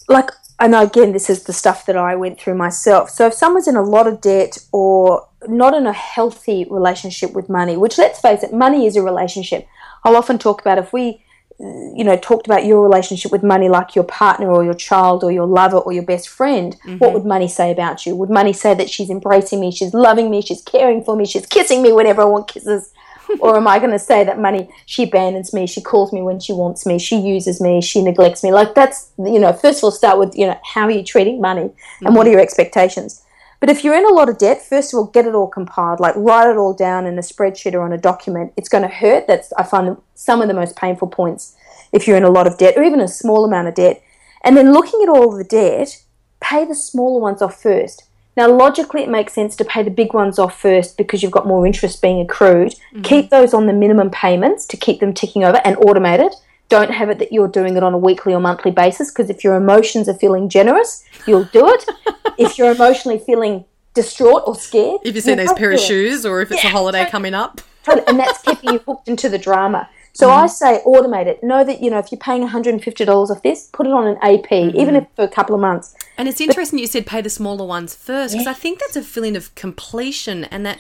[0.07, 3.09] like I know again this is the stuff that I went through myself.
[3.09, 7.49] So if someone's in a lot of debt or not in a healthy relationship with
[7.49, 9.67] money, which let's face it, money is a relationship.
[10.03, 11.24] I'll often talk about if we
[11.59, 15.31] you know talked about your relationship with money like your partner or your child or
[15.31, 16.75] your lover or your best friend.
[16.81, 16.97] Mm-hmm.
[16.97, 18.15] What would money say about you?
[18.15, 21.45] Would money say that she's embracing me she's loving me she's caring for me she's
[21.45, 22.91] kissing me whenever i want kisses?
[23.39, 26.39] Or am i going to say that money she abandons me she calls me when
[26.39, 28.51] she wants me she uses me she neglects me?
[28.51, 31.41] Like that's you know first of all start with you know how are you treating
[31.41, 31.61] money?
[31.61, 32.15] And mm-hmm.
[32.15, 33.24] what are your expectations
[33.59, 35.99] but if you're in a lot of debt, first of all, get it all compiled.
[35.99, 38.53] Like write it all down in a spreadsheet or on a document.
[38.57, 39.27] It's going to hurt.
[39.27, 41.55] That's I find some of the most painful points
[41.91, 44.01] if you're in a lot of debt or even a small amount of debt.
[44.43, 46.03] And then looking at all the debt,
[46.39, 48.03] pay the smaller ones off first.
[48.37, 51.47] Now, logically, it makes sense to pay the big ones off first because you've got
[51.47, 52.73] more interest being accrued.
[52.73, 53.01] Mm-hmm.
[53.01, 56.35] Keep those on the minimum payments to keep them ticking over and automate it.
[56.69, 59.43] Don't have it that you're doing it on a weekly or monthly basis because if
[59.43, 61.85] your emotions are feeling generous, you'll do it.
[62.37, 64.99] if you're emotionally feeling distraught or scared.
[65.03, 67.61] If you've seen those pair of shoes or if it's a holiday coming up.
[68.07, 69.87] And that's keeping you hooked into the drama.
[70.13, 70.43] So Mm-hmm.
[70.43, 71.43] I say automate it.
[71.43, 74.49] Know that you know if you're paying $150 off this, put it on an AP,
[74.49, 74.77] Mm-hmm.
[74.79, 75.93] even if for a couple of months.
[76.17, 79.03] And it's interesting you said pay the smaller ones first because I think that's a
[79.03, 80.79] feeling of completion and that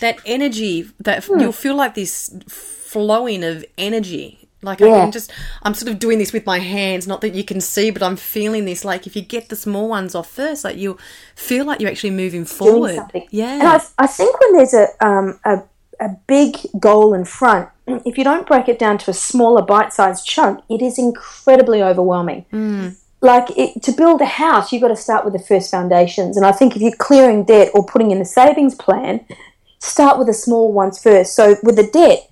[0.00, 1.40] that energy that Hmm.
[1.40, 4.43] you'll feel like this flowing of energy.
[4.64, 5.00] Like I Yeah.
[5.02, 5.30] can just,
[5.62, 7.06] I'm sort of doing this with my hands.
[7.06, 8.84] Not that you can see, but I'm feeling this.
[8.84, 10.98] Like if you get the small ones off first, like you'll
[11.36, 13.00] feel like you're actually moving forward.
[13.30, 13.52] Yeah.
[13.54, 15.62] And I, I think when there's a, um, a
[16.00, 20.26] a big goal in front, if you don't break it down to a smaller bite-sized
[20.26, 22.44] chunk, it is incredibly overwhelming.
[23.20, 26.36] Like it, to build a house, you've got to start with the first foundations.
[26.36, 29.24] And I think if you're clearing debt or putting in a savings plan,
[29.78, 31.34] start with the small ones first.
[31.34, 32.28] So with the debt,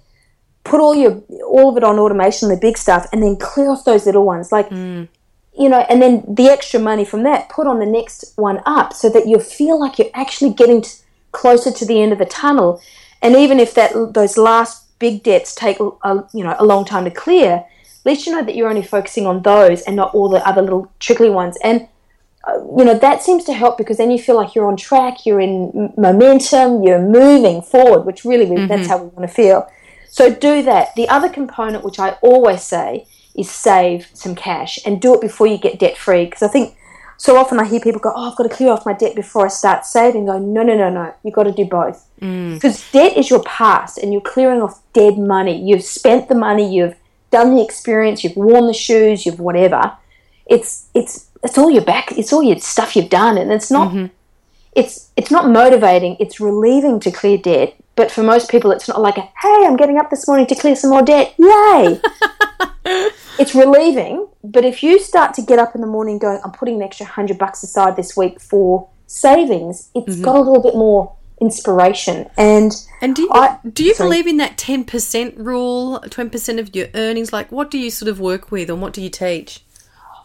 [0.64, 3.85] put all your all of it on automation, the big stuff, and then clear off
[3.85, 4.53] those little ones.
[4.53, 4.70] Like
[5.59, 8.92] you know, and then the extra money from that put on the next one up,
[8.92, 10.90] so that you feel like you're actually getting t-
[11.33, 12.81] closer to the end of the tunnel.
[13.20, 17.05] And even if that those last big debts take a, you know a long time
[17.05, 20.29] to clear, at least you know that you're only focusing on those and not all
[20.29, 21.59] the other little trickly ones.
[21.62, 21.88] And
[22.44, 25.27] uh, you know that seems to help because then you feel like you're on track,
[25.27, 29.68] you're in momentum, you're moving forward, which really, really that's how we want to feel.
[30.12, 30.94] So do that.
[30.94, 35.46] The other component, which I always say, is save some cash and do it before
[35.46, 36.27] you get debt free.
[36.27, 36.77] Because I think
[37.16, 39.46] so often I hear people go, "Oh, I've got to clear off my debt before
[39.46, 41.14] I start saving." Go, no, no, no, no.
[41.25, 42.07] You've got to do both.
[42.20, 42.55] Mm.
[42.55, 45.59] Because debt is your past, and you're clearing off dead money.
[45.66, 46.77] You've spent the money.
[46.77, 46.96] You've
[47.31, 48.22] done the experience.
[48.22, 49.25] You've worn the shoes.
[49.25, 49.96] You've whatever.
[50.44, 52.12] It's it's it's all your back.
[52.12, 54.07] It's all your stuff you've done, and it's not mm-hmm.
[54.72, 56.18] it's it's not motivating.
[56.20, 57.82] It's relieving to clear debt.
[57.95, 60.55] But for most people, it's not like a hey, I'm getting up this morning to
[60.55, 61.35] clear some more debt.
[61.39, 62.01] Yay!
[63.39, 64.29] it's relieving.
[64.45, 67.07] But if you start to get up in the morning going, I'm putting an extra
[67.07, 72.29] hundred bucks aside this week for savings, It's got a little bit more inspiration.
[72.37, 74.09] And And do you, I- do you sorry.
[74.09, 77.33] believe in that 10% rule, 10% of your earnings?
[77.33, 79.63] Like, what do you sort of work with and what do you teach?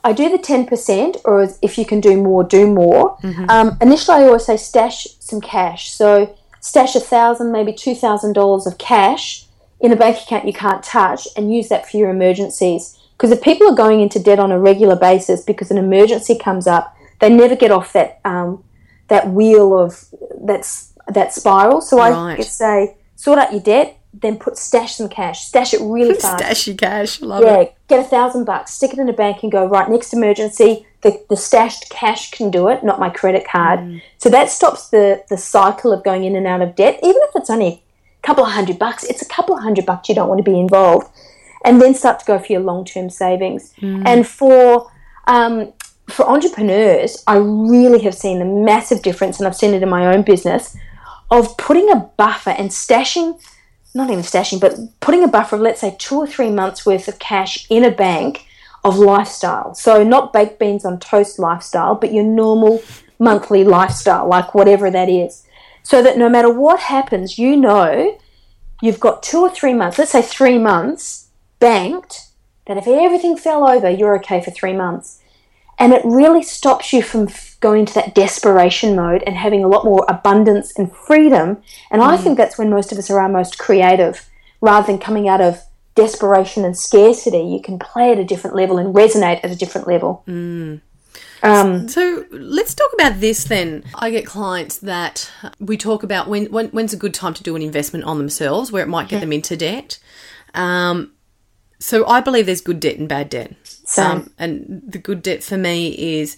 [0.04, 3.18] I do the 10%, or if you can do more, do more.
[3.50, 5.92] Um, initially, I always say stash some cash.
[5.92, 6.34] So,
[6.68, 9.46] stash a thousand, maybe $2,000 of cash
[9.80, 12.98] in a bank account you can't touch and use that for your emergencies.
[13.14, 16.68] Because if people are going into debt on a regular basis because an emergency comes
[16.68, 18.64] up, they never get off that um,
[19.08, 20.06] that wheel of
[20.44, 21.82] that's that spiral.
[21.82, 22.44] So I Right.
[22.44, 26.40] say sort out your debt, then put stash some cash, stash it really fast.
[26.40, 27.22] Stash your cash.
[27.22, 27.76] Love Yeah, it.
[27.88, 30.86] get a thousand bucks, stick it in a bank, and go right next emergency.
[31.02, 34.02] The, the stashed cash can do it, not my credit card.
[34.18, 37.00] So that stops the the cycle of going in and out of debt.
[37.04, 37.84] Even if it's only
[38.24, 40.52] a couple of hundred bucks, it's a couple of hundred bucks you don't want to
[40.52, 41.08] be involved,
[41.64, 43.74] and then start to go for your long term savings.
[43.82, 44.92] And for
[45.28, 45.74] um,
[46.10, 50.08] for entrepreneurs, I really have seen the massive difference, and I've seen it in my
[50.08, 50.76] own business
[51.30, 53.40] of putting a buffer and stashing
[53.98, 57.08] not even stashing, but putting a buffer of let's say two or three months worth
[57.08, 58.46] of cash in a bank
[58.84, 59.74] of lifestyle.
[59.74, 62.82] So not baked beans on toast lifestyle, but your normal
[63.20, 65.44] monthly lifestyle, like whatever that is.
[65.84, 68.18] So that no matter what happens, you know
[68.82, 71.28] you've got two or three months, let's say three months
[71.60, 72.28] banked,
[72.68, 75.20] that if everything fell over, you're okay for three months.
[75.80, 79.86] And it really stops you from going to that desperation mode and having a lot
[79.86, 81.62] more abundance and freedom.
[81.92, 84.28] And I think that's when most of us are our most creative.
[84.60, 85.62] Rather than coming out of
[85.94, 89.88] desperation and scarcity, you can play at a different level and resonate at a different
[89.88, 90.24] level.
[91.44, 93.84] Um, So let's talk about this then.
[93.94, 97.56] I get clients that we talk about when, when when's a good time to do
[97.56, 100.00] an investment on themselves where it might get them into debt.
[100.54, 101.12] Um,
[101.80, 103.54] so I believe there's good debt and bad debt.
[103.98, 106.38] Um, and the good debt for me is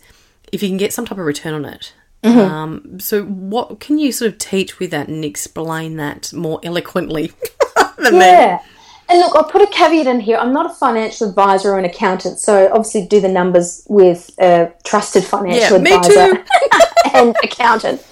[0.51, 1.93] if you can get some type of return on it.
[2.23, 2.39] Mm-hmm.
[2.39, 7.31] Um, so what can you sort of teach with that and explain that more eloquently
[7.97, 8.59] than yeah.
[9.07, 10.37] And look, I'll put a caveat in here.
[10.37, 14.71] I'm not a financial advisor or an accountant, so obviously do the numbers with a
[14.83, 16.43] trusted financial Yeah, me advisor too.
[17.15, 18.05] and accountant.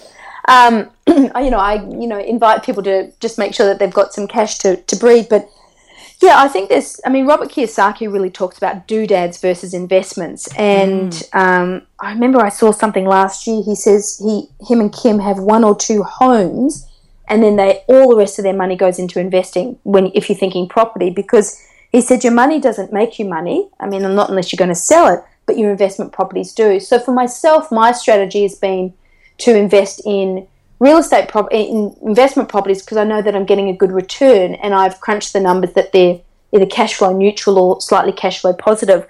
[0.48, 4.12] Um, you know, I you know invite people to just make sure that they've got
[4.13, 5.28] some cash to, to breathe.
[5.30, 5.48] But
[6.22, 7.00] yeah, I think there's.
[7.06, 12.50] I mean, Robert Kiyosaki really talks about doodads versus investments, and um, I remember I
[12.50, 13.62] saw something last year.
[13.64, 16.88] He says he, him and Kim have one or two homes
[17.28, 20.38] and then they all the rest of their money goes into investing when if you're
[20.38, 24.52] thinking property because he said your money doesn't make you money i mean not unless
[24.52, 28.44] you're going to sell it but your investment properties do so for myself my strategy
[28.44, 28.94] has been
[29.38, 30.48] to invest in
[30.80, 34.56] real estate prop- in investment properties because i know that i'm getting a good return
[34.56, 36.20] and i've crunched the numbers that they're
[36.54, 39.08] either cash flow neutral or slightly cash flow positive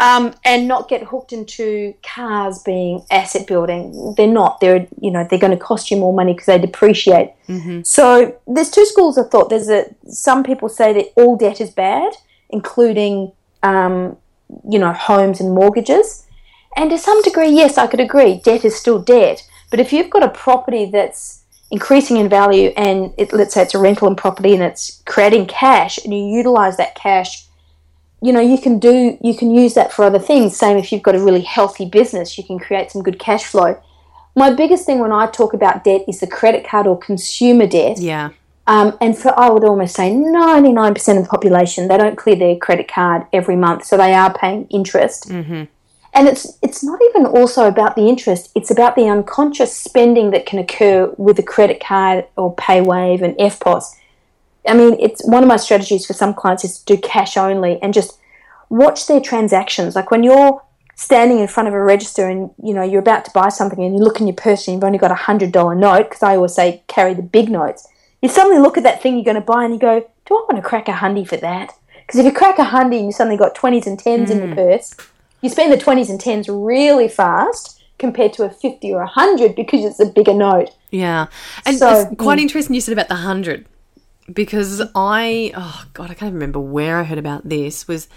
[0.00, 4.14] um, and not get hooked into cars being asset building.
[4.16, 4.60] They're not.
[4.60, 7.32] They're you know they're going to cost you more money because they depreciate.
[7.48, 7.82] Mm-hmm.
[7.82, 9.50] So there's two schools of thought.
[9.50, 12.12] There's a some people say that all debt is bad,
[12.50, 14.16] including um,
[14.68, 16.24] you know homes and mortgages.
[16.76, 18.40] And to some degree, yes, I could agree.
[18.44, 19.42] Debt is still debt.
[19.70, 23.74] But if you've got a property that's increasing in value and it, let's say it's
[23.74, 27.44] a rental and property and it's creating cash and you utilize that cash
[28.22, 31.02] you know you can do you can use that for other things same if you've
[31.02, 33.78] got a really healthy business you can create some good cash flow
[34.34, 37.98] my biggest thing when i talk about debt is the credit card or consumer debt
[37.98, 38.30] Yeah.
[38.66, 42.56] um, and for i would almost say 99% of the population they don't clear their
[42.56, 45.64] credit card every month so they are paying interest Mm-hmm.
[46.18, 50.46] And it's it's not even also about the interest it's about the unconscious spending that
[50.46, 53.94] can occur with a credit card or paywave and EFTPOS
[54.68, 57.80] I mean, it's one of my strategies for some clients is to do cash only
[57.82, 58.18] and just
[58.68, 59.96] watch their transactions.
[59.96, 60.62] Like when you're
[60.94, 63.96] standing in front of a register and you know you're about to buy something and
[63.96, 66.36] you look in your purse and you've only got a hundred dollar note because I
[66.36, 67.86] always say carry the big notes.
[68.20, 70.44] You suddenly look at that thing you're going to buy and you go, "Do I
[70.50, 71.72] want to crack a hundy for that?"
[72.06, 74.54] Because if you crack a hundy and you suddenly got twenties and tens in the
[74.54, 74.54] mm.
[74.56, 74.94] purse,
[75.40, 79.54] you spend the twenties and tens really fast compared to a fifty or a hundred
[79.54, 80.70] because it's a bigger note.
[80.90, 81.26] Yeah.
[81.66, 82.42] And So, it's quite mm.
[82.42, 83.66] interesting you said about the 100
[84.32, 88.08] because I, oh God, I can't remember where I heard about this, was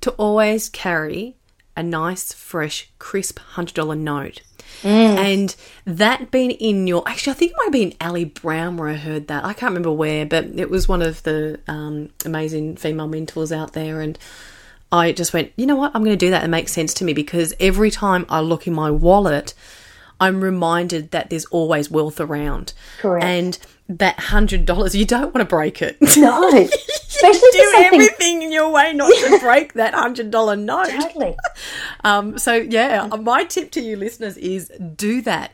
[0.00, 1.36] to always carry
[1.76, 4.42] a nice, fresh, crisp $100 note.
[4.82, 8.88] And that being in your, actually, I think it might have been Ali Brown where
[8.88, 9.44] I heard that.
[9.44, 13.72] I can't remember where, but it was one of the um, amazing female mentors out
[13.72, 14.00] there.
[14.00, 14.18] And
[14.92, 15.92] I just went, you know what?
[15.94, 16.44] I'm going to do that.
[16.44, 19.52] It makes sense to me because every time I look in my wallet,
[20.20, 22.72] I'm reminded that there's always wealth around.
[22.98, 23.24] Correct.
[23.24, 25.96] And that hundred dollars, you don't want to break it.
[26.16, 30.88] No, especially Do something everything in your way not to break that hundred dollar note.
[30.88, 31.36] totally.
[32.04, 35.50] Um, so yeah, my tip to you listeners is do that.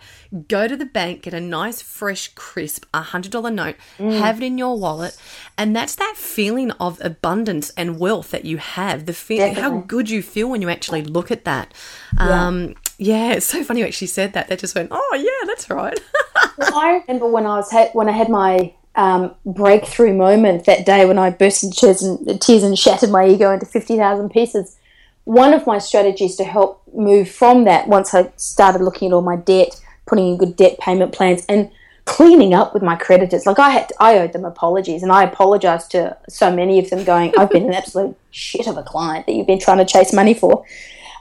[0.49, 4.19] Go to the bank, get a nice, fresh, crisp, hundred dollar note, Mm.
[4.19, 5.17] have it in your wallet,
[5.59, 9.05] and that's that feeling of abundance and wealth that you have.
[9.07, 11.75] The feel, how good you feel when you actually look at that.
[12.17, 13.33] Um, yeah.
[13.33, 14.49] it's so funny you actually said that.
[14.49, 15.99] They just went, "Oh yeah, that's right."
[16.59, 20.85] Well, I remember when I was ha- when I had my um, breakthrough moment that
[20.85, 24.31] day when I burst into tears and, tears and shattered my ego into fifty thousand
[24.31, 24.77] pieces.
[25.25, 29.23] One of my strategies to help move from that, once I started looking at all
[29.23, 29.81] my debt,
[30.13, 31.71] putting in good debt payment plans, and
[32.05, 33.47] cleaning up with my creditors.
[33.47, 37.05] Like I had, I owed them apologies, and I apologized to so many of them,
[37.05, 40.13] going, "I've been an absolute shit of a client that you've been trying to chase
[40.13, 40.65] money for."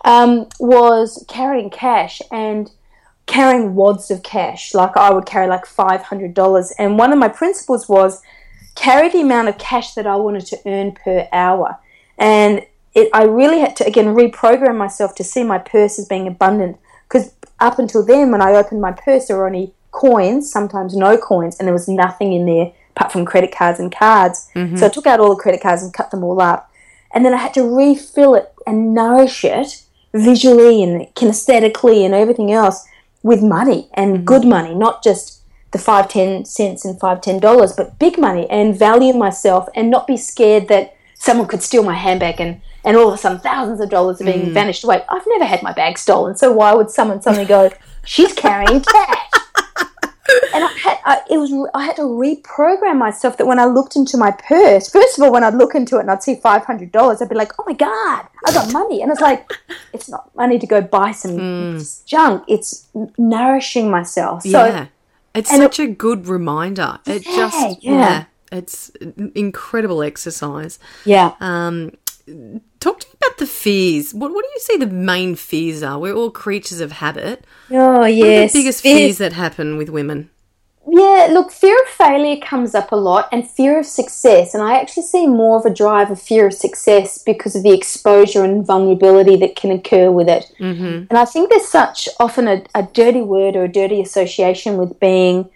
[0.03, 2.69] Um, was carrying cash and
[3.27, 4.73] carrying wads of cash.
[4.73, 8.21] Like I would carry like five hundred dollars, and one of my principles was
[8.75, 11.77] carry the amount of cash that I wanted to earn per hour.
[12.17, 16.27] And it, I really had to again reprogram myself to see my purse as being
[16.27, 16.77] abundant.
[17.07, 21.17] Because up until then, when I opened my purse, there were only coins, sometimes no
[21.17, 24.49] coins, and there was nothing in there apart from credit cards and cards.
[24.55, 24.77] Mm-hmm.
[24.77, 26.69] So I took out all the credit cards and cut them all up.
[27.13, 32.51] And then I had to refill it and nourish it visually and kinesthetically and everything
[32.51, 32.85] else
[33.23, 34.25] with money and mm-hmm.
[34.25, 38.49] good money, not just the five, ten cents and five, ten dollars, but big money
[38.49, 42.97] and value myself and not be scared that someone could steal my handbag and, and
[42.97, 44.53] all of a sudden thousands of dollars are being mm.
[44.53, 45.03] vanished away.
[45.07, 47.71] I've never had my bag stolen, so why would someone suddenly go,
[48.03, 49.29] she's carrying cash?
[50.55, 53.95] and I had I, it was I had to reprogram myself that when I looked
[53.95, 56.65] into my purse, first of all, when I'd look into it and I'd see five
[56.65, 59.47] hundred dollars, I'd be like, "Oh my god, I got money!" And it's like,
[59.93, 62.05] it's not money to go buy some mm.
[62.05, 62.45] junk.
[62.47, 64.41] It's nourishing myself.
[64.41, 64.87] So yeah,
[65.35, 66.99] it's such a good reminder.
[67.05, 67.91] It Yeah, just yeah.
[67.91, 68.25] yeah.
[68.51, 68.89] It's
[69.35, 70.79] incredible exercise.
[71.05, 71.91] yeah, Um,
[72.79, 74.13] talk to me about the fears.
[74.13, 75.97] What what do you see the main fears are?
[75.99, 77.45] We're all creatures of habit.
[77.71, 80.29] oh What are yes, the biggest Fear- fears that happen with women?
[80.87, 84.55] Yeah, look, fear of failure comes up a lot and fear of success.
[84.55, 87.71] And I actually see more of a drive of fear of success because of the
[87.71, 90.51] exposure and vulnerability that can occur with it.
[90.59, 91.05] Mm-hmm.
[91.09, 94.99] And I think there's such often a, a dirty word or a dirty association with
[94.99, 95.49] being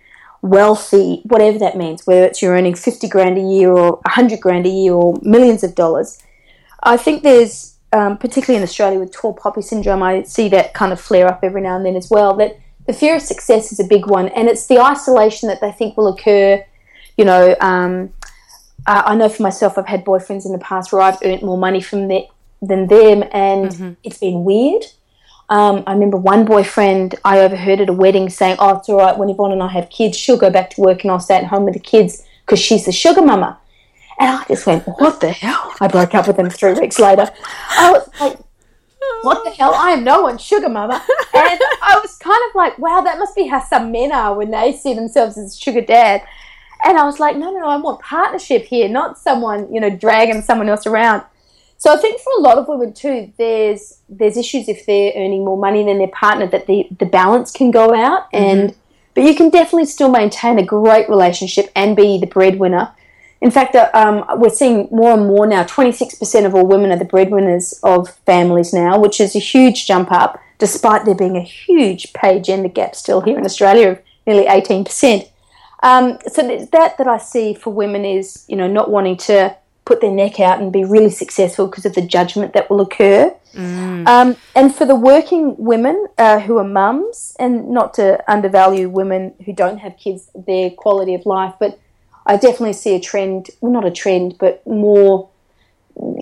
[0.45, 4.65] wealthy, whatever that means, whether it's you're earning 50 grand a year or 100 grand
[4.65, 6.21] a year or millions of dollars.
[6.84, 10.93] I think there's, um, particularly in Australia with tall poppy syndrome, I see that kind
[10.93, 12.35] of flare up every now and then as well.
[12.35, 15.71] That the fear of success is a big one, and it's the isolation that they
[15.71, 16.63] think will occur.
[17.17, 18.13] You know, um,
[18.85, 21.81] I know for myself, I've had boyfriends in the past where I've earned more money
[21.81, 22.27] from the,
[22.62, 24.85] than them, and it's been weird.
[25.50, 29.17] Um, I remember one boyfriend I overheard at a wedding saying, "Oh, it's all right.
[29.17, 31.46] When Yvonne and I have kids, she'll go back to work and I'll stay at
[31.46, 33.60] home with the kids because she's the sugar mama."
[34.19, 37.29] And I just went, "What the hell?" I broke up with him three weeks later.
[37.71, 38.39] I was like,
[39.21, 39.73] what the hell?
[39.73, 41.04] I am no one's sugar mama.
[41.33, 44.52] And I was kind of like, wow, that must be how some men are when
[44.52, 46.21] they see themselves as sugar dad.
[46.83, 49.89] And I was like, no, no, no, I want partnership here, not someone, you know,
[49.89, 51.23] dragging someone else around.
[51.78, 55.46] So I think for a lot of women too, there's there's issues if they're earning
[55.46, 58.76] more money than their partner that the, the balance can go out and
[59.13, 62.92] but you can definitely still maintain a great relationship and be the breadwinner.
[63.42, 65.63] In fact, uh, um, we're seeing more and more now.
[65.63, 69.40] Twenty six percent of all women are the breadwinners of families now, which is a
[69.40, 73.90] huge jump up, despite there being a huge pay gender gap still here in Australia
[73.92, 75.30] of nearly eighteen percent.
[75.84, 79.56] Um, so that that I see for women is you know not wanting to
[79.86, 83.33] put their neck out and be really successful because of the judgment that will occur.
[84.08, 89.33] Um, and for the working women uh, who are mums, and not to undervalue women
[89.46, 91.79] who don't have kids, their quality of life, but
[92.25, 95.29] I definitely see a trend, well, not a trend, but more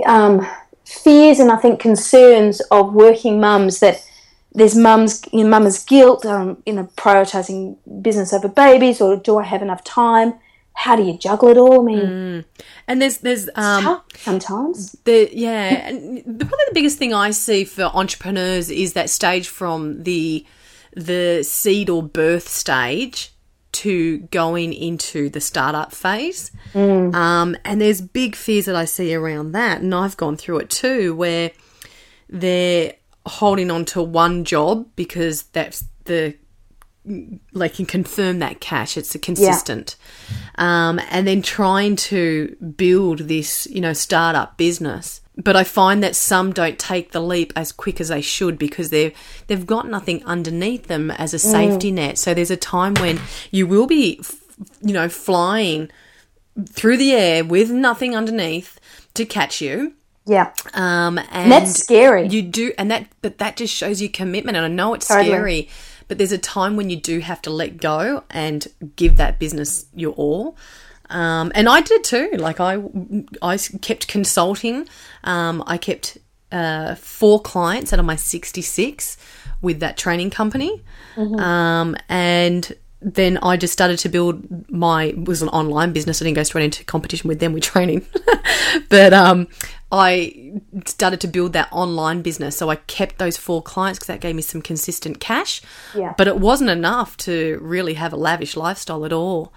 [0.05, 0.45] um,
[0.85, 4.05] fears and I think concerns of working mums that
[4.53, 9.39] there's mums, you know, mama's guilt, um, you know, prioritizing business over babies, or do
[9.39, 10.35] I have enough time?
[10.75, 11.81] How do you juggle it all?
[11.81, 12.45] I mean,
[12.87, 14.93] And there's there's um sometimes.
[15.05, 19.47] the yeah, and the, probably the biggest thing I see for entrepreneurs is that stage
[19.47, 20.45] from the
[20.95, 23.31] the seed or birth stage
[23.73, 26.51] to going into the startup phase.
[26.75, 30.69] Um, and there's big fears that I see around that, and I've gone through it
[30.69, 31.51] too, where
[32.29, 32.93] they're
[33.25, 36.35] holding on to one job because that's the
[37.05, 38.97] they can confirm that cash.
[38.97, 39.95] It's a consistent.
[40.55, 45.21] Um, and then trying to build this you know startup business.
[45.35, 48.91] But i find that some don't take the leap as quick as they should because
[48.91, 52.17] they've they've got nothing underneath them as a safety net.
[52.17, 54.35] So there's a time when you will be f-
[54.81, 55.89] you know flying
[56.69, 58.79] through the air with nothing underneath
[59.15, 59.93] to catch you.
[60.25, 62.27] Yeah, um, and that's scary.
[62.27, 64.55] You do, and that, but that just shows you commitment.
[64.55, 65.27] And I know it's Totally.
[65.27, 65.69] scary,
[66.07, 69.85] but there's a time when you do have to let go and give that business
[69.95, 70.57] your all.
[71.09, 72.31] Um, and I did too.
[72.37, 72.81] Like I,
[73.41, 74.87] I kept consulting.
[75.23, 76.17] Um, I kept
[76.51, 79.17] uh, four clients out of my 66
[79.61, 80.81] with that training company.
[81.39, 86.21] Um, and then I just started to build my it was an online business.
[86.21, 88.05] I didn't go straight into competition with them with training,
[88.89, 89.47] but um,
[89.95, 92.57] I started to build that online business.
[92.57, 95.61] So I kept those four clients because that gave me some consistent cash.
[95.95, 96.15] Yeah.
[96.17, 99.53] But it wasn't enough to really have a lavish lifestyle at all.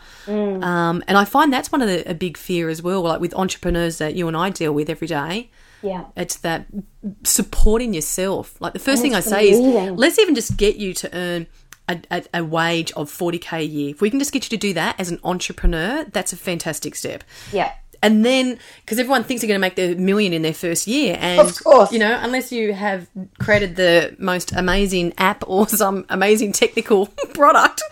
[0.62, 3.00] Um, and I find that's one of the a big fear as well.
[3.00, 5.48] Like with entrepreneurs that you and I deal with every day,
[5.80, 6.66] yeah, it's that
[7.24, 8.60] supporting yourself.
[8.60, 9.58] Like the first thing I say is,
[9.96, 11.46] let's even just get you to earn
[11.88, 13.90] a, a, a wage of 40k a year.
[13.90, 16.94] If we can just get you to do that as an entrepreneur, that's a fantastic
[16.94, 17.24] step.
[17.52, 17.72] yeah.
[18.06, 21.16] And then, because everyone thinks they're going to make their million in their first year,
[21.20, 21.90] and Of course.
[21.90, 23.08] you know, unless you have
[23.40, 27.82] created the most amazing app or some amazing technical product,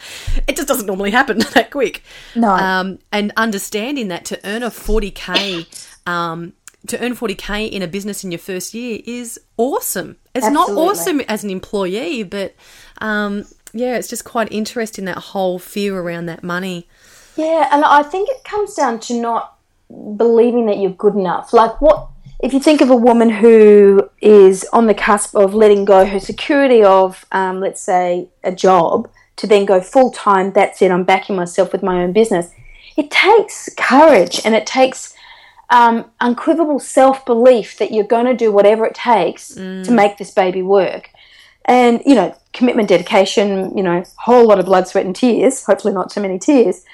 [0.47, 2.03] it just doesn't normally happen that quick.
[2.37, 2.51] No.
[2.51, 5.67] Um, and understanding that to earn a 40k,
[6.07, 6.53] um,
[6.87, 10.17] to earn 40k in a business in your first year is awesome.
[10.35, 12.55] It's not awesome as an employee, but
[12.99, 16.89] um, yeah, it's just quite interesting that whole fear around that money.
[17.37, 19.54] Yeah, and I think it comes down to not
[20.17, 21.53] believing that you're good enough.
[21.53, 22.09] Like, what
[22.41, 26.21] if you think of a woman who is on the cusp of letting go her
[26.21, 30.53] security of, um, let's say, a job to then go full time?
[30.53, 30.91] That's it.
[30.91, 32.51] I'm backing myself with my own business.
[32.97, 35.15] It takes courage and it takes
[35.71, 36.11] um,
[36.79, 41.11] self belief that you're going to do whatever it takes to make this baby work.
[41.65, 45.65] And, you know, commitment, dedication, you know, a whole lot of blood, sweat, and tears.
[45.65, 46.85] Hopefully, not too many tears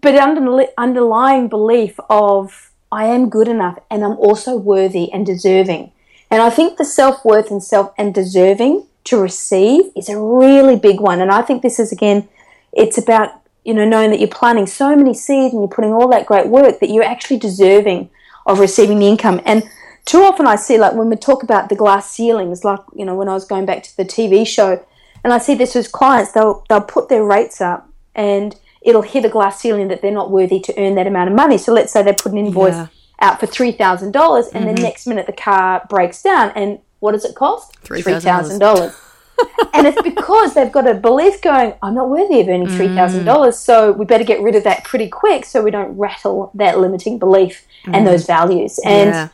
[0.00, 5.92] but under, underlying belief of I am good enough and I'm also worthy and deserving.
[6.30, 10.76] And I think the self worth and self and deserving to receive is a really
[10.76, 11.20] big one.
[11.20, 12.28] And I think this is again,
[12.72, 13.30] it's about
[13.64, 16.48] you know knowing that you're planting so many seeds and you're putting all that great
[16.48, 18.10] work that you're actually deserving
[18.46, 19.40] of receiving the income.
[19.44, 19.68] And
[20.04, 23.14] too often I see like when we talk about the glass ceilings, like you know
[23.14, 24.84] when I was going back to the TV show,
[25.22, 29.24] and I see this with clients, they'll they'll put their rates up and it'll hit
[29.24, 31.58] a glass ceiling that they're not worthy to earn that amount of money.
[31.58, 32.86] So let's say they put an invoice Yeah.
[33.20, 34.82] out for three thousand dollars, and the mm-hmm.
[34.82, 37.74] next minute the car breaks down, and what does it cost?
[37.82, 38.94] $3,000.
[39.74, 43.24] and it's because they've got a belief going, I'm not worthy of earning three thousand
[43.24, 43.58] dollars, mm.
[43.58, 47.18] so we better get rid of that pretty quick, so we don't rattle that limiting
[47.18, 48.04] belief and mm.
[48.04, 48.78] those values.
[48.84, 49.28] And Yeah.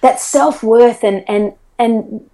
[0.00, 2.28] that self worth and and and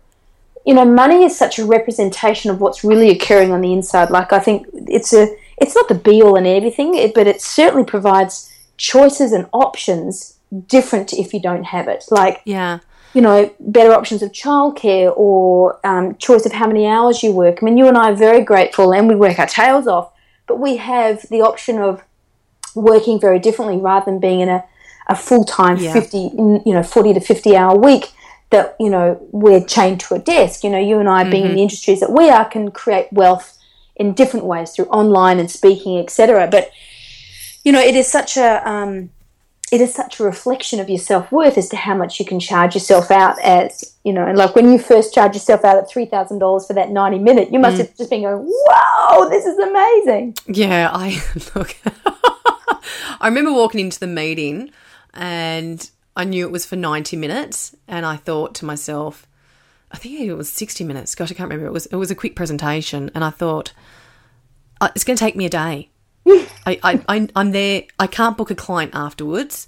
[0.64, 4.10] you know, money is such a representation of what's really occurring on the inside.
[4.10, 5.28] Like I think it's a
[5.60, 10.34] it's not the be all and everything, it- but it certainly provides choices and options
[10.68, 12.04] different if you don't have it.
[12.10, 12.78] Like Yeah.
[13.14, 17.58] you know, better options of childcare or um, choice of how many hours you work.
[17.60, 20.10] I mean, you and I are very grateful and we work our tails off,
[20.46, 22.02] but we have the option of
[22.74, 24.64] working very differently rather than being in a,
[25.08, 25.92] a full time Yeah.
[25.92, 28.12] 50, you know, 40 to 50 hour week
[28.50, 30.62] that, you know, we're chained to a desk.
[30.64, 33.57] You know, you and I being in the industries that we are can create wealth
[33.98, 36.48] in different ways through online and speaking, etc.
[36.50, 36.70] But,
[37.64, 39.10] you know, it is such a, um,
[39.70, 42.40] it is such a reflection of your self worth as to how much you can
[42.40, 45.90] charge yourself out as you know, and like when you first charge yourself out at
[45.90, 49.44] three thousand dollars for that ninety minute, you must have just been going, "Wow, this
[49.44, 51.22] is amazing!" Yeah, I
[51.54, 51.76] look.
[53.20, 54.70] I remember walking into the meeting
[55.12, 59.26] and I knew it was for 90 minutes and I thought to myself,
[59.90, 61.14] I think it was 60 minutes.
[61.14, 61.66] Gosh, I can't remember.
[61.66, 63.72] It was it was a quick presentation and I thought
[64.80, 65.90] "Uh, it's going to take me a day.
[66.26, 67.84] I, I, I I'm there.
[67.98, 69.66] I can't book a client afterwards.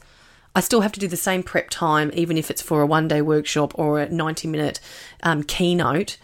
[0.55, 3.09] I still have to do the same prep time, even if it's for a one
[3.09, 4.81] day workshop or a 90 minute
[5.23, 6.19] um, keynote.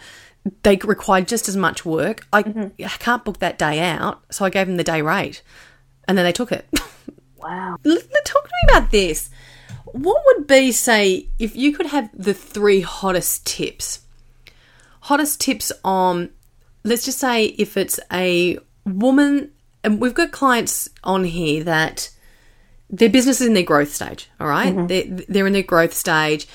[0.63, 2.27] They require just as much work.
[2.33, 5.43] I, I can't book that day out, so I gave them the day rate,
[6.07, 6.69] and then they took it.
[7.39, 7.77] Wow.
[7.85, 9.31] Talk to me about this.
[9.97, 14.01] What would be, say, if you could have the three hottest tips?
[15.01, 16.31] Hottest tips on,
[16.85, 22.11] let's just say, if it's a woman, and we've got clients on here that
[22.91, 24.75] their business is in their growth stage, all right?
[24.87, 26.47] They're, they're in their growth stage.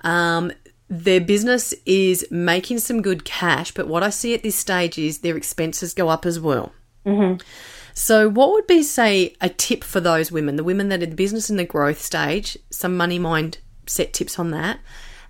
[0.00, 0.52] Um,
[0.88, 5.18] their business is making some good cash, but what I see at this stage is
[5.18, 6.72] their expenses go up as well.
[7.98, 11.16] So, what would be, say, a tip for those women, the women that are the
[11.16, 14.80] business in the growth stage, some money mind set tips on that?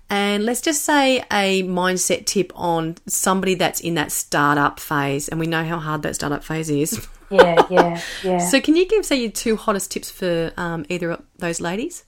[0.09, 5.39] And let's just say a mindset tip on somebody that's in that startup phase, and
[5.39, 7.07] we know how hard that startup phase is.
[7.29, 8.37] Yeah, yeah, yeah.
[8.37, 12.05] so, can you give, say, your two hottest tips for um, either of those ladies?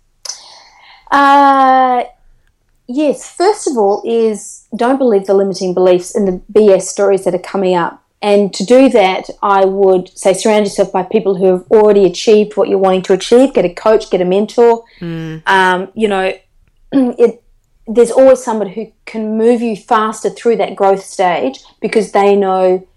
[1.12, 2.06] Uh,
[2.88, 3.36] yes.
[3.36, 7.40] First of all, is don't believe the limiting beliefs and the BS stories that are
[7.40, 8.02] coming up.
[8.22, 12.58] And to do that, I would say surround yourself by people who have already achieved
[12.58, 13.54] what you're wanting to achieve.
[13.54, 14.84] Get a coach, get a mentor.
[15.46, 16.34] Um, you know,
[16.92, 17.44] it.
[17.92, 22.88] There's always somebody who can move you faster through that growth stage because they know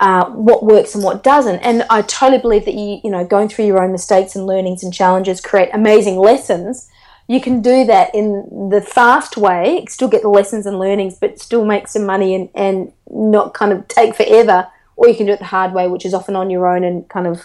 [0.00, 1.58] uh, what works and what doesn't.
[1.58, 4.82] And I totally believe that you, you know, going through your own mistakes and learnings
[4.82, 6.88] and challenges create amazing lessons.
[7.28, 11.38] You can do that in the fast way, still get the lessons and learnings, but
[11.38, 14.66] still make some money and, and not kind of take forever.
[14.96, 17.06] Or you can do it the hard way, which is often on your own and
[17.08, 17.42] kind of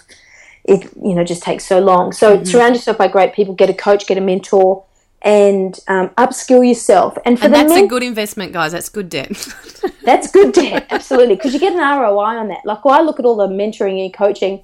[0.63, 2.13] it, you know, just takes so long.
[2.13, 4.85] So surround yourself by great people, get a coach, get a mentor,
[5.21, 7.17] and um, upskill yourself.
[7.25, 8.71] And for And that's men- a good investment, guys.
[8.71, 9.29] That's good debt.
[10.03, 12.65] that's good debt, absolutely, because you get an ROI on that.
[12.65, 14.63] Like, well, I look at all the mentoring and coaching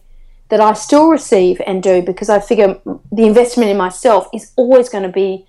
[0.50, 2.80] that I still receive and do because I figure
[3.12, 5.45] the investment in myself is always going to be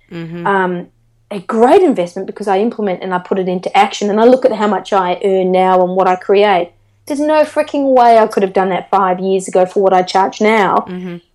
[0.47, 0.89] um,
[1.31, 4.45] a great investment because I implement and I put it into action and I look
[4.45, 6.73] at how much I earn now and what I create.
[7.07, 10.03] There's no freaking way I could have done that five years ago for what I
[10.03, 10.85] charge now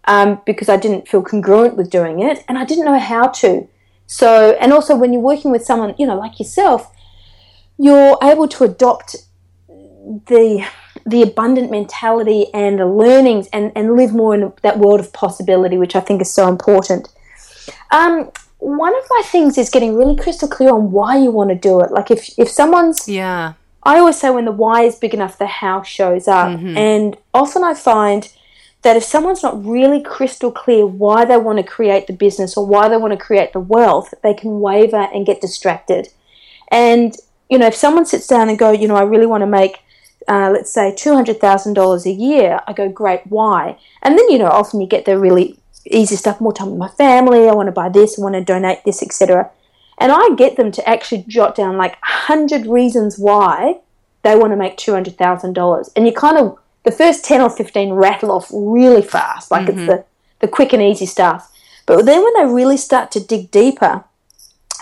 [0.04, 3.68] um, because I didn't feel congruent with doing it and I didn't know how to.
[4.06, 6.92] So, and also when you're working with someone, you know, like yourself,
[7.78, 9.16] you're able to adopt
[9.68, 10.64] the
[11.06, 15.78] the abundant mentality and the learnings and, and live more in that world of possibility,
[15.78, 17.08] which I think is so important.
[17.92, 21.56] Um, one of my things is getting really crystal clear on why you want to
[21.56, 21.92] do it.
[21.92, 23.54] Like if if someone's yeah.
[23.84, 26.58] I always say when the why is big enough, the how shows up.
[26.76, 28.28] And often I find
[28.82, 32.66] that if someone's not really crystal clear why they want to create the business or
[32.66, 36.08] why they want to create the wealth, they can waver and get distracted.
[36.68, 37.14] And,
[37.48, 39.78] you know, if someone sits down and go, you know, I really want to make,
[40.28, 43.78] uh, let's say, $200,000 a year, I go, great, why?
[44.02, 46.88] And then, you know, often you get the really easy stuff, more time with my
[46.88, 49.50] family, I want to buy this, I want to donate this, etc.
[49.98, 53.80] And I get them to actually jot down like 100 reasons why
[54.22, 55.90] they want to make $200,000.
[55.94, 59.86] And you kind of, the first 10 or 15 rattle off really fast, like it's
[59.86, 60.04] the,
[60.40, 61.50] the quick and easy stuff.
[61.86, 64.04] But then when they really start to dig deeper,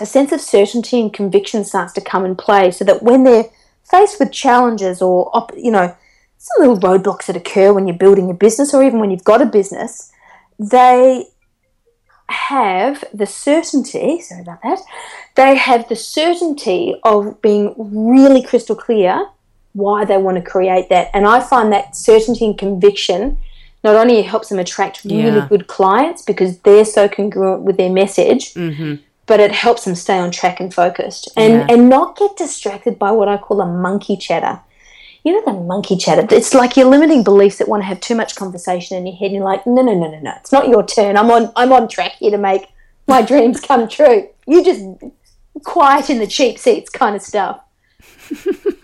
[0.01, 3.45] a sense of certainty and conviction starts to come in play so that when they're
[3.89, 5.95] faced with challenges or, op- you know,
[6.37, 9.41] some little roadblocks that occur when you're building a business or even when you've got
[9.41, 10.11] a business,
[10.59, 11.25] they
[12.29, 14.79] have the certainty, sorry about that,
[15.35, 19.27] they have the certainty of being really crystal clear
[19.73, 21.09] why they want to create that.
[21.13, 23.37] And I find that certainty and conviction
[23.83, 25.47] not only helps them attract really Yeah.
[25.47, 28.95] good clients because they're so congruent with their message, mm-hmm.
[29.27, 31.67] But it helps them stay on track and focused and, Yeah.
[31.69, 34.59] and not get distracted by what I call a monkey chatter.
[35.23, 36.27] You know the monkey chatter.
[36.29, 39.25] It's like your limiting beliefs that want to have too much conversation in your head.
[39.27, 40.31] And you're like, no, no, no, no, no.
[40.37, 41.17] It's not your turn.
[41.17, 41.51] I'm on.
[41.55, 42.67] I'm on track here to make
[43.07, 44.29] my dreams come true.
[44.45, 44.83] You just
[45.63, 47.59] quiet in the cheap seats kind of stuff.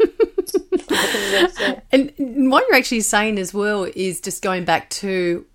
[1.93, 2.11] And
[2.51, 5.45] what you're actually saying as well is just going back to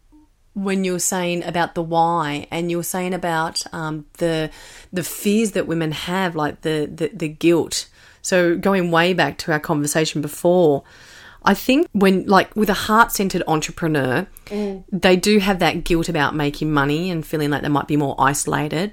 [0.56, 4.50] when you were saying about the why, and you were saying about um, the
[4.92, 7.88] the fears that women have, like the, the the guilt.
[8.22, 10.82] So going way back to our conversation before,
[11.44, 14.26] I think when like with a heart centered entrepreneur,
[14.90, 18.16] they do have that guilt about making money and feeling like they might be more
[18.18, 18.92] isolated.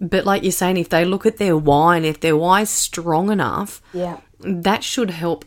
[0.00, 2.70] But like you're saying, if they look at their why and if their why is
[2.70, 4.16] strong enough, Yeah.
[4.40, 5.44] that should help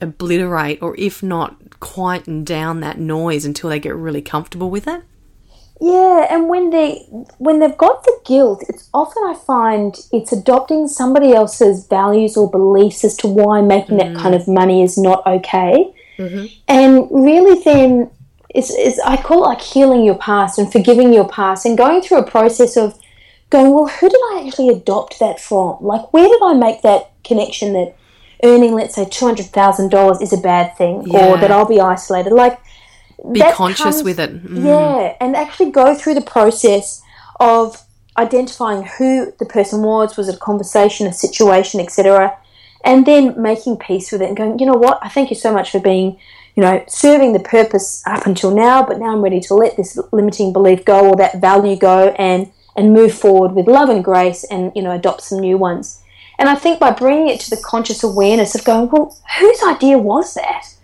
[0.00, 5.02] obliterate or if not quieten down that noise until they get really comfortable with it.
[5.82, 7.06] Yeah, and when they
[7.38, 12.50] when they've got the guilt, it's often I find it's adopting somebody else's values or
[12.50, 15.90] beliefs as to why making that kind of money is not okay.
[16.18, 16.46] Mm-hmm.
[16.68, 18.10] And really, then
[18.50, 22.02] it's, it's I call it like healing your past and forgiving your past and going
[22.02, 22.98] through a process of
[23.48, 25.78] going, well, who did I actually adopt that from?
[25.80, 27.96] Like, where did I make that connection that
[28.44, 31.26] earning, let's say, two hundred thousand dollars is a bad thing, Yeah.
[31.26, 32.32] or that I'll be isolated?
[32.32, 32.58] Like,
[33.32, 34.44] Be conscious comes- with it.
[34.46, 34.64] Mm.
[34.64, 37.02] yeah, and actually go through the process
[37.38, 37.82] of
[38.18, 42.36] identifying who the person was, was it a conversation, a situation, etc.,
[42.84, 45.52] and then making peace with it and going, you know what, I thank you so
[45.52, 46.18] much for being,
[46.56, 49.98] you know, serving the purpose up until now, but now I'm ready to let this
[50.12, 54.44] limiting belief go or that value go and and move forward with love and grace
[54.44, 56.00] and you know adopt some new ones.
[56.40, 59.98] And I think by bringing it to the conscious awareness of going, well, whose idea
[59.98, 60.74] was that?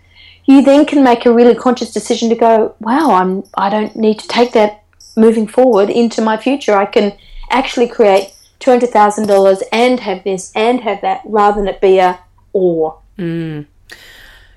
[0.47, 4.17] you then can make a really conscious decision to go, wow, I'm I don't need
[4.19, 4.83] to take that
[5.15, 6.75] moving forward into my future.
[6.75, 7.15] I can
[7.51, 11.81] actually create two hundred thousand dollars and have this and have that rather than it
[11.81, 12.19] be a
[12.53, 12.99] or.
[13.19, 13.67] Mm.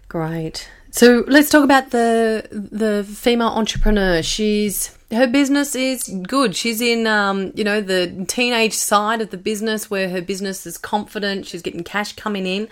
[0.08, 0.70] Great.
[0.92, 4.22] So let's talk about the the female entrepreneur.
[4.22, 6.54] She's her business is good.
[6.54, 10.78] She's in um, you know the teenage side of the business where her business is
[10.78, 11.46] confident.
[11.46, 12.68] She's getting cash coming in.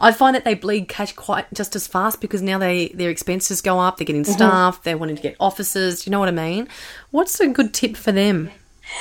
[0.00, 3.60] I find that they bleed cash quite just as fast because now they their expenses
[3.60, 3.98] go up.
[3.98, 4.82] They're getting staff.
[4.82, 6.06] They're wanting to get offices.
[6.06, 6.68] You know what I mean?
[7.10, 8.50] What's a good tip for them?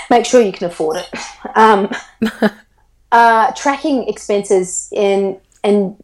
[0.10, 1.10] Make sure you can afford it.
[1.56, 1.90] Um,
[3.12, 6.02] uh, tracking expenses in and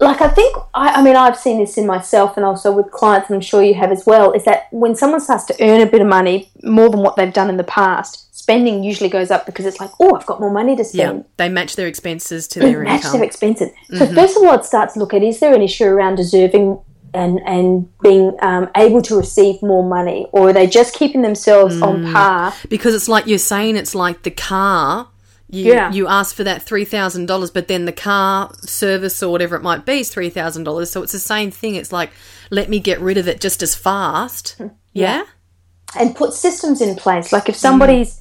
[0.00, 3.28] like I think I, I mean I've seen this in myself and also with clients
[3.28, 5.86] and I'm sure you have as well is that when someone starts to earn a
[5.86, 9.44] bit of money more than what they've done in the past spending usually goes up
[9.44, 11.18] because it's like oh I've got more money to spend.
[11.18, 13.12] Yeah, they match their expenses to their match income.
[13.18, 13.70] their expenses.
[13.96, 16.78] So first of all I'd start to look at is there an issue around deserving
[17.14, 20.26] and and being um, able to receive more money?
[20.32, 22.54] Or are they just keeping themselves on par?
[22.68, 25.08] Because it's like you're saying it's like the car
[25.50, 25.90] you, Yeah.
[25.92, 30.00] you ask for that $3000 but then the car service or whatever it might be
[30.00, 32.10] is $3000 so it's the same thing it's like
[32.50, 34.68] let me get rid of it just as fast hmm.
[34.92, 35.24] yeah,
[35.96, 37.32] and put systems in place.
[37.32, 38.20] Like if somebody's, mm.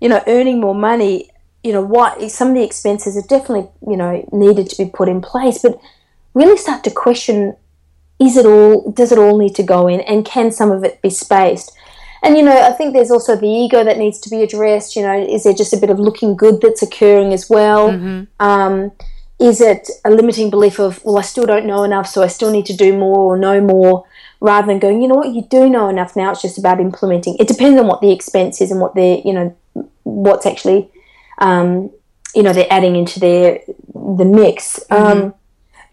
[0.00, 1.30] you know, earning more money,
[1.62, 5.08] you know, what some of the expenses are definitely, you know, needed to be put
[5.08, 5.62] in place.
[5.62, 5.80] But
[6.34, 7.56] really start to question:
[8.18, 8.90] Is it all?
[8.90, 10.00] Does it all need to go in?
[10.02, 11.72] And can some of it be spaced?
[12.22, 14.96] And you know, I think there's also the ego that needs to be addressed.
[14.96, 17.90] You know, is there just a bit of looking good that's occurring as well?
[18.40, 18.92] Um,
[19.38, 22.50] is it a limiting belief of, well, I still don't know enough, so I still
[22.50, 24.04] need to do more or know more,
[24.40, 26.32] rather than going, you know what, you do know enough now.
[26.32, 27.36] It's just about implementing.
[27.38, 29.54] It depends on what the expense is and what they're, you know,
[30.04, 30.88] what's actually,
[31.38, 31.90] um,
[32.34, 33.60] you know, they're adding into their
[33.94, 34.80] the mix.
[34.90, 35.34] Um,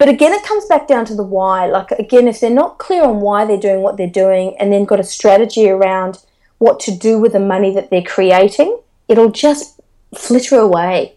[0.04, 1.66] but again, it comes back down to the why.
[1.66, 4.84] Like again, if they're not clear on why they're doing what they're doing, and then
[4.84, 6.20] got a strategy around
[6.58, 8.78] what to do with the money that they're creating,
[9.08, 9.80] it'll just
[10.14, 11.16] flitter away.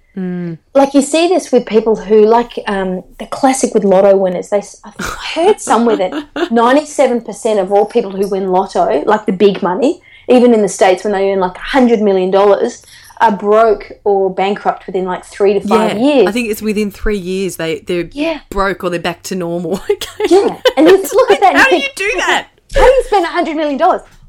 [0.72, 4.50] Like you see this with people who like um, the classic with lotto winners.
[4.50, 4.92] They i
[5.34, 10.54] heard somewhere that 97% of all people who win lotto like the big money even
[10.54, 12.84] in the states when they earn like 100 million dollars
[13.20, 16.90] are broke or bankrupt within like three to five yeah years i think it's within
[16.90, 18.40] three years they, they're Yeah.
[18.50, 19.72] broke or they're back to normal
[20.28, 23.02] yeah and you look at that how do think, you do that how do you
[23.04, 23.78] spend $100 million?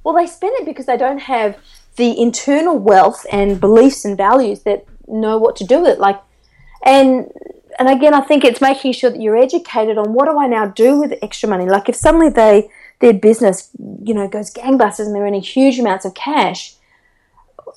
[0.03, 1.57] Well, they spend it because they don't have
[1.97, 5.99] the internal wealth and beliefs and values that know what to do with it.
[5.99, 6.21] Like,
[6.85, 7.29] and
[7.79, 10.67] and again, I think it's making sure that you're educated on what do I now
[10.67, 11.65] do with the extra money.
[11.65, 12.69] Like, if suddenly they
[13.01, 13.69] their business,
[14.01, 16.75] you know, goes gangbusters and they're earning huge amounts of cash,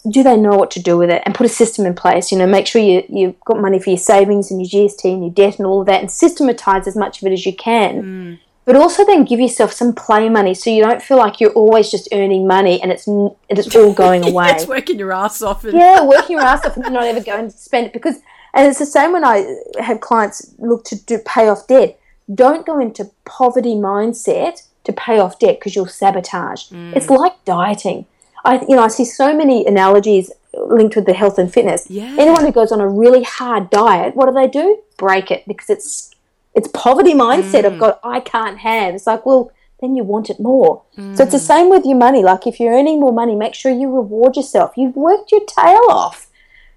[0.08, 2.32] do they know what to do with it and put a system in place?
[2.32, 5.22] You know, make sure you you've got money for your savings and your GST and
[5.22, 8.00] your debt and all of that, and systematize as much of it as you can
[8.00, 8.34] hmm.
[8.64, 11.90] but also then give yourself some play money so you don't feel like you're always
[11.90, 14.50] just earning money and it's and it's all going away.
[14.50, 17.50] it's working your ass off and yeah, working your ass off and not ever going
[17.50, 18.16] to spend it because
[18.54, 21.98] and it's the same when I have clients look to do pay off debt.
[22.32, 26.68] Don't go into poverty mindset to pay off debt because you'll sabotage.
[26.68, 26.92] Hmm.
[26.94, 28.06] It's like dieting.
[28.44, 31.88] I you know I see so many analogies linked with the health and fitness.
[31.88, 32.16] Yeah.
[32.18, 34.80] Anyone who goes on a really hard diet, what do they do?
[34.96, 36.10] Break it because it's
[36.54, 37.78] it's poverty mindset of mm.
[37.78, 38.94] God, I can't have.
[38.94, 40.82] It's like, well, then you want it more.
[40.96, 41.40] So it's the mm.
[41.40, 42.22] same with your money.
[42.22, 44.72] Like if you're earning more money, make sure you reward yourself.
[44.76, 46.26] You've worked your tail off.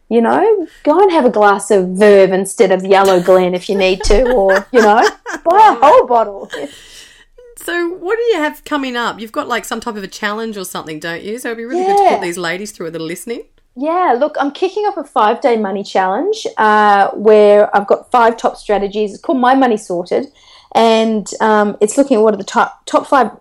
[0.10, 4.04] You know, go and have a glass of Veuve instead of Yellowglen if you need
[4.04, 5.02] to, or you know,
[5.44, 6.52] buy a whole bottle.
[7.64, 9.20] So, what do you have coming up?
[9.20, 11.40] You've got like some type of a challenge or something, don't you?
[11.40, 13.46] So, it'd be really good to put these ladies through that are listening.
[13.76, 18.38] Yeah, look, I'm kicking off a five day money challenge uh, where I've got five
[18.38, 19.14] top strategies.
[19.14, 20.28] It's called My Money Sorted,
[20.76, 23.32] and um, it's looking at what are the top top five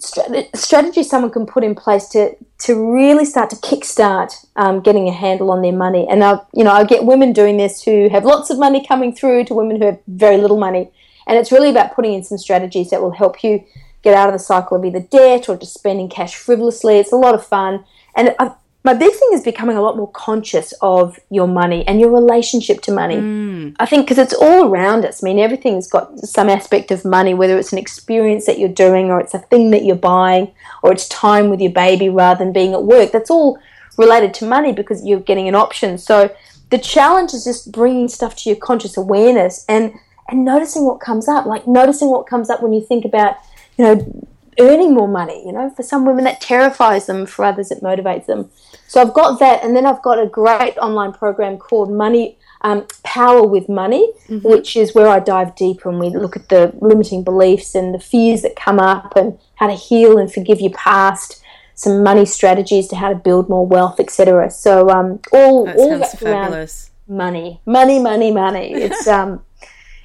[0.00, 5.08] strat- strategies someone can put in place to to really start to kickstart um, getting
[5.08, 6.06] a handle on their money.
[6.08, 9.14] And I, you know, I get women doing this who have lots of money coming
[9.14, 10.90] through to women who have very little money,
[11.26, 13.64] and it's really about putting in some strategies that will help you
[14.02, 16.96] get out of the cycle of either debt or just spending cash frivolously.
[16.98, 18.52] It's a lot of fun, and I,
[18.84, 22.82] my big thing is becoming a lot more conscious of your money and your relationship
[22.82, 23.16] to money.
[23.16, 23.76] Mm.
[23.80, 25.24] I think because it's all around us.
[25.24, 29.06] I mean, everything's got some aspect of money, whether it's an experience that you're doing,
[29.10, 30.52] or it's a thing that you're buying,
[30.82, 33.10] or it's time with your baby rather than being at work.
[33.10, 33.58] That's all
[33.96, 35.96] related to money because you're getting an option.
[35.96, 36.34] So
[36.68, 39.94] the challenge is just bringing stuff to your conscious awareness and
[40.28, 41.46] and noticing what comes up.
[41.46, 43.36] Like noticing what comes up when you think about,
[43.76, 44.24] you know,
[44.60, 45.42] earning more money.
[45.46, 48.50] You know, for some women that terrifies them, for others it motivates them.
[48.86, 52.86] So I've got that, and then I've got a great online program called Money um,
[53.02, 57.22] Power with Money, which is where I dive deeper and we look at the limiting
[57.24, 61.42] beliefs and the fears that come up, and how to heal and forgive your past.
[61.76, 64.48] Some money strategies to how to build more wealth, etc.
[64.50, 66.90] So um, all That all around fabulous.
[67.08, 68.72] money, money, money, money.
[68.74, 69.42] It's um,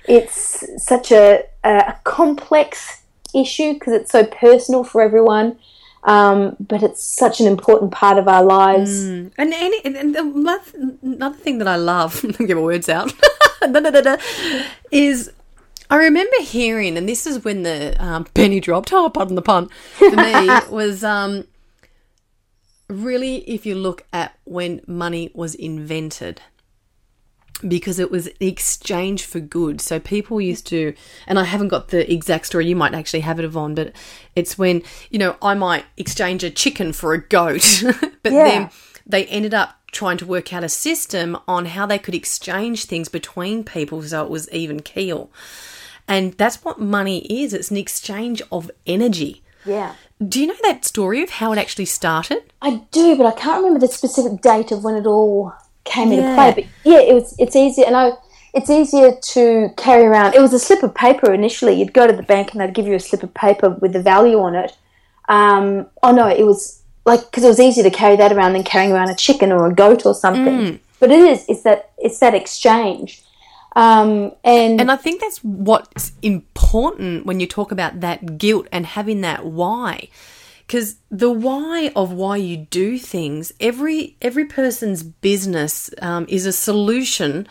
[0.10, 3.03] it's such a a complex
[3.34, 5.57] issue because it's so personal for everyone,
[6.03, 9.03] um, but it's such an important part of our lives.
[9.05, 10.62] And, any, and, and the
[11.01, 13.14] another thing that I love, let me get my words out,
[13.62, 14.18] da, da, da,
[14.91, 15.32] is
[15.89, 19.70] I remember hearing, and this is when the um, penny dropped, oh, pardon the pun,
[19.97, 21.45] for me, was um,
[22.88, 26.41] really if you look at when money was invented
[27.68, 29.84] because it was an exchange for goods.
[29.84, 30.93] So people used to,
[31.28, 32.68] and I haven't got the exact story.
[32.68, 33.93] You might actually have it, Yvonne, but
[34.36, 37.84] it's when you know I might exchange a chicken for a goat,
[38.24, 38.43] but Yeah.
[38.45, 38.70] then
[39.05, 43.10] they ended up trying to work out a system on how they could exchange things
[43.10, 45.32] between people, so it was even keel.
[46.07, 47.53] And that's what money is.
[47.53, 49.43] It's an exchange of energy.
[49.66, 49.95] Yeah,
[50.26, 52.41] Do you know that story of how it actually started?
[52.62, 55.53] I do, but I can't remember the specific date of when it all
[55.90, 56.52] came into play.
[56.56, 57.36] But yeah, it was.
[57.38, 58.12] It's easier, and I.
[58.54, 60.34] It's easier to carry around.
[60.34, 61.74] It was a slip of paper initially.
[61.74, 64.02] You'd go to the bank and they'd give you a slip of paper with the
[64.02, 64.76] value on it.
[65.28, 68.64] Um, oh no, it was like because it was easier to carry that around than
[68.64, 70.80] carrying around a chicken or a goat or something.
[71.00, 71.46] But it is.
[71.48, 71.92] It's that.
[71.98, 73.24] It's that exchange.
[73.76, 78.86] Um, and, And I think that's what's important when you talk about that guilt and
[78.86, 80.10] having that why.
[80.70, 86.51] Because the why of why you do things, every every person's business um, is a
[86.51, 87.47] solution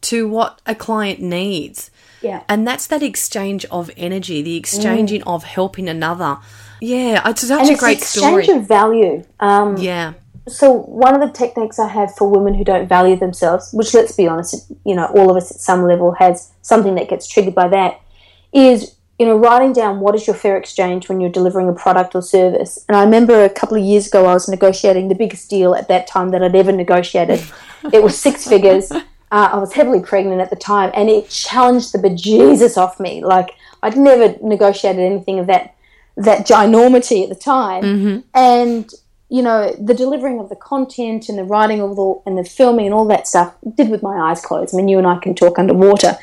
[0.00, 1.90] to what a client needs.
[2.22, 6.38] yeah, And that's that exchange of energy, the exchanging of helping another.
[6.80, 8.58] Yeah, it's such and a it's great exchange story.
[8.58, 9.24] of value.
[9.40, 10.14] Um, yeah.
[10.48, 14.16] so one of the techniques I have for women who don't value themselves, which let's
[14.16, 17.54] be honest, you know, all of us at some level has something that gets triggered
[17.54, 18.00] by that,
[18.54, 22.14] is you know writing down what is your fair exchange when you're delivering a product
[22.14, 22.84] or service.
[22.88, 25.88] And I remember a couple of years ago I was negotiating the biggest deal at
[25.88, 27.42] that time that I'd ever negotiated.
[27.92, 28.90] it was six figures.
[28.90, 29.00] Uh,
[29.30, 33.24] I was heavily pregnant at the time, and it challenged the bejesus off me.
[33.24, 33.50] Like
[33.82, 35.74] I'd never negotiated anything of that
[36.16, 37.82] that ginormity at the time,
[38.34, 38.90] and
[39.28, 42.86] you know the delivering of the content and the writing of the and the filming
[42.86, 44.74] and all that stuff did with my eyes closed.
[44.74, 46.16] I mean, you and I can talk underwater,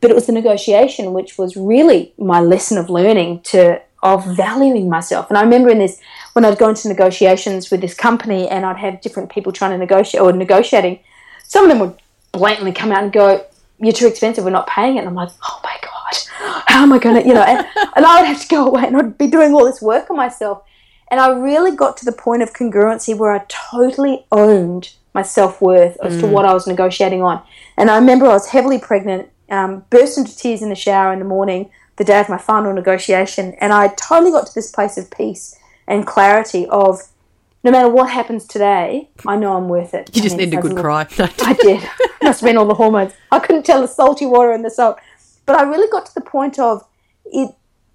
[0.00, 4.88] but it was the negotiation which was really my lesson of learning to of valuing
[4.88, 5.28] myself.
[5.28, 6.00] And I remember in this
[6.34, 9.78] when I'd go into negotiations with this company and I'd have different people trying to
[9.78, 11.00] negotiate or negotiating,
[11.42, 11.94] some of them would
[12.30, 13.44] blatantly come out and go,
[13.78, 14.44] "You're too expensive.
[14.44, 17.26] We're not paying it." And I'm like, "Oh my god, how am I going to?"
[17.26, 19.64] You know, and, and I would have to go away and I'd be doing all
[19.64, 20.62] this work on myself.
[21.10, 25.60] And I really got to the point of congruency where I totally owned my self
[25.60, 26.30] worth as to mm.
[26.30, 27.42] what I was negotiating on.
[27.76, 31.18] And I remember I was heavily pregnant, um, burst into tears in the shower in
[31.18, 34.96] the morning, the day of my final negotiation, and I totally got to this place
[34.98, 37.00] of peace and clarity of
[37.64, 40.10] no matter what happens today, I know I'm worth it.
[40.14, 41.06] You I just mean, need a good doesn't- cry.
[41.40, 41.82] I did.
[42.22, 43.12] Must have been all the hormones.
[43.32, 44.98] I couldn't tell the salty water and the salt.
[45.44, 46.86] But I really got to the point of
[47.24, 47.52] it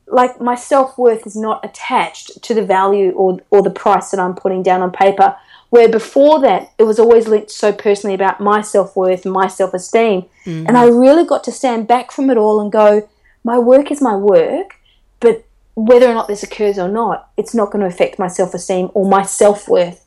[0.07, 4.19] like my self worth is not attached to the value or or the price that
[4.19, 5.35] I'm putting down on paper.
[5.73, 9.47] Where before that, it was always linked so personally about my self worth and my
[9.47, 10.25] self esteem.
[10.67, 13.09] And I really got to stand back from it all and go,
[13.43, 14.75] my work is my work,
[15.19, 18.53] but whether or not this occurs or not, it's not going to affect my self
[18.53, 20.05] esteem or my self worth.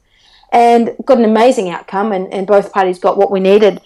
[0.53, 3.81] And got an amazing outcome, and, and both parties got what we needed.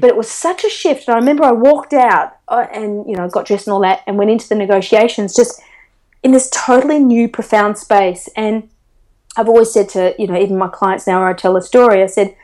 [0.00, 1.06] But it was such a shift.
[1.06, 4.00] And I remember I walked out uh, and, you know, got dressed and all that
[4.06, 5.60] and went into the negotiations just
[6.22, 8.30] in this totally new, profound space.
[8.34, 8.70] And
[9.36, 12.02] I've always said to, you know, even my clients now where I tell a story,
[12.02, 12.34] I said,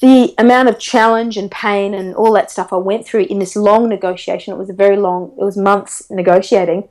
[0.00, 3.56] the amount of challenge and pain and all that stuff I went through in this
[3.56, 6.88] long negotiation, it was a very long, it was months negotiating,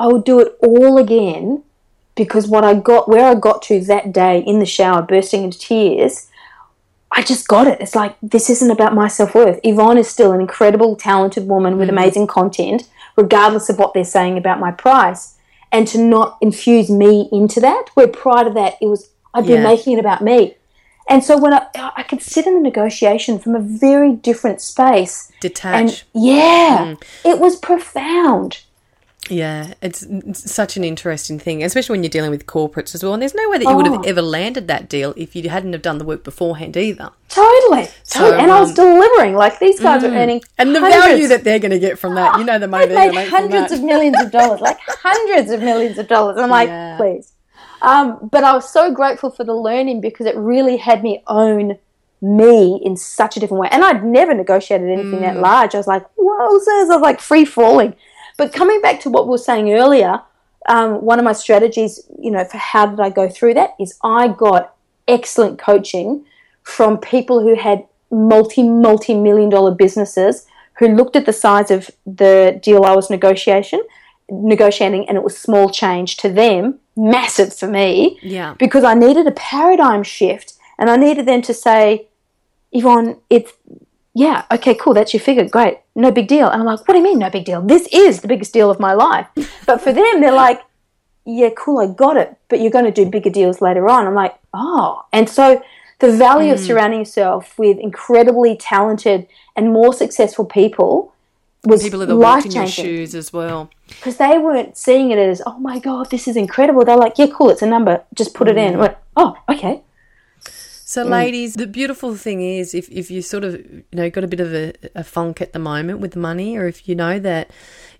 [0.00, 1.62] I would do it all again
[2.14, 5.58] because what I got, where I got to that day in the shower, bursting into
[5.58, 6.28] tears,
[7.12, 7.80] I just got it.
[7.80, 9.60] It's like, this isn't about my self worth.
[9.62, 11.92] Yvonne is still an incredible, talented woman with mm.
[11.92, 15.35] amazing content, regardless of what they're saying about my price.
[15.72, 19.56] And to not infuse me into that, where prior to that, it was, I'd been
[19.62, 19.62] Yeah.
[19.64, 20.56] making it about me.
[21.08, 25.30] And so when I, I could sit in the negotiation from a very different space.
[25.40, 25.74] Detach.
[25.74, 27.02] And yeah, Mm.
[27.24, 28.58] it was profound.
[29.28, 33.12] Yeah, it's, such an interesting thing, especially when you're dealing with corporates as well.
[33.12, 34.02] And there's no way that you would have Oh.
[34.08, 37.10] ever landed that deal if you hadn't have done the work beforehand either.
[37.28, 37.88] Totally.
[38.04, 38.42] So, totally.
[38.42, 39.34] and I was um, delivering.
[39.34, 41.04] Like these guys are earning And the hundreds.
[41.04, 43.72] value that they're going to get from that, you know, the money they're made hundreds
[43.72, 46.36] of millions of dollars, like hundreds of millions of dollars.
[46.38, 46.96] I'm like, Yeah.
[46.96, 47.32] please.
[47.82, 51.78] Um, but I was so grateful for the learning because it really had me own
[52.22, 53.68] me in such a different way.
[53.70, 55.22] And I'd never negotiated anything Mm.
[55.22, 55.74] that large.
[55.74, 57.94] I was like, whoa, says I was like free falling.
[58.36, 60.20] But coming back to what we were saying earlier,
[60.68, 63.98] um, one of my strategies, you know, for how did I go through that is
[64.02, 64.74] I got
[65.08, 66.24] excellent coaching
[66.62, 70.46] from people who had multi, multi million dollar businesses
[70.78, 73.80] who looked at the size of the deal I was negotiation,
[74.28, 78.54] negotiating and it was small change to them, massive for me Yeah.
[78.58, 82.08] because I needed a paradigm shift and I needed them to say,
[82.72, 83.52] Yvonne, it's,
[84.24, 86.48] yeah, okay, cool, that's your figure, great, no big deal.
[86.48, 87.60] And I'm like, what do you mean, no big deal?
[87.60, 89.26] This is the biggest deal of my life.
[89.66, 90.60] But for them, they're like,
[91.26, 94.06] yeah, cool, I got it, but you're going to do bigger deals later on.
[94.06, 95.04] I'm like, oh.
[95.12, 95.62] And so
[95.98, 96.54] the value Mm.
[96.54, 101.12] of surrounding yourself with incredibly talented and more successful people
[101.64, 103.68] was People that life in your changing shoes as well.
[103.88, 106.84] because they weren't seeing it as, oh my god, this is incredible.
[106.86, 108.74] They're like, yeah, cool, it's a number, just put it in.
[108.76, 109.82] I went, oh, okay.
[110.96, 111.10] So, mm.
[111.10, 114.40] ladies, the beautiful thing is if, if you sort of, you know, got a bit
[114.40, 117.50] of a, a funk at the moment with money, or if you know that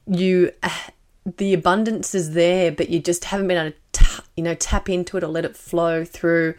[0.06, 0.50] you,
[1.36, 4.88] the abundance is there, but you just haven't been able to, ta- you know, tap
[4.88, 6.54] into it or let it flow through.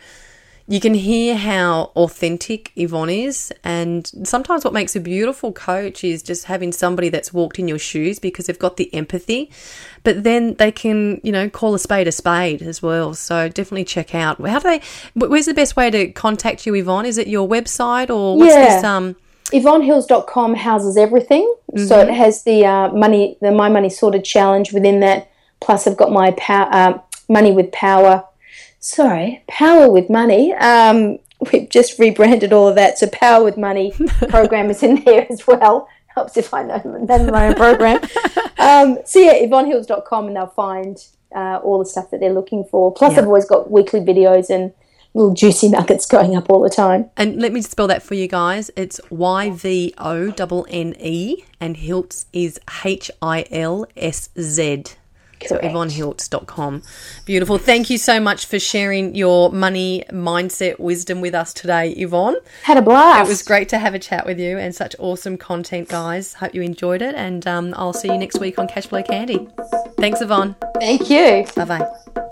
[0.70, 3.54] You can hear how authentic Yvonne is.
[3.64, 7.80] And sometimes what makes a beautiful coach is just having somebody that's walked in your
[7.80, 9.50] shoes because they've got the empathy,
[10.04, 13.14] but then they can, you know, call a spade a spade as well.
[13.14, 14.46] So definitely check out.
[14.46, 14.82] How do they,
[15.16, 17.06] where's the best way to contact you, Yvonne?
[17.06, 18.76] Is it your website or what's Yeah.
[18.76, 18.84] this?
[18.84, 19.16] Um,
[19.54, 21.50] YvonneHilsz.com houses everything.
[21.88, 25.30] So it has the uh, money, the My Money Sorted challenge within that.
[25.62, 27.00] Plus, I've got my power, uh,
[27.30, 28.26] Money with Power.
[28.88, 30.54] Sorry, Power with Money.
[30.54, 31.20] Um,
[31.52, 32.98] we've just rebranded all of that.
[32.98, 33.92] So Power with Money
[34.30, 35.90] program is in there as well.
[36.08, 38.00] Helps if I know know my own program.
[38.58, 42.94] um, so yeah, YvonneHilsz.com and they'll find uh, all the stuff that they're looking for.
[42.94, 43.20] Plus, Yeah.
[43.20, 44.74] I've always got weekly videos and
[45.14, 47.10] little juicy nuggets going up all the time.
[47.18, 48.72] and let me spell that for you guys.
[48.78, 54.84] It's Y V O N N E and Hilsz is H I L S Z.
[55.46, 55.74] So Correct.
[55.74, 56.84] YvonneHilsz.com.
[57.26, 57.58] Beautiful.
[57.58, 62.36] Thank you so much for sharing your money mindset wisdom with us today, Yvonne.
[62.64, 63.28] Had a blast.
[63.28, 66.34] It was great to have a chat with you and such awesome content, guys.
[66.34, 67.16] Hope you enjoyed it.
[67.16, 69.48] And um, I'll see you next week on Cashflow Candy.
[69.98, 70.56] Thanks, Yvonne.
[70.80, 71.46] Thank you.
[71.56, 72.24] Bye bye.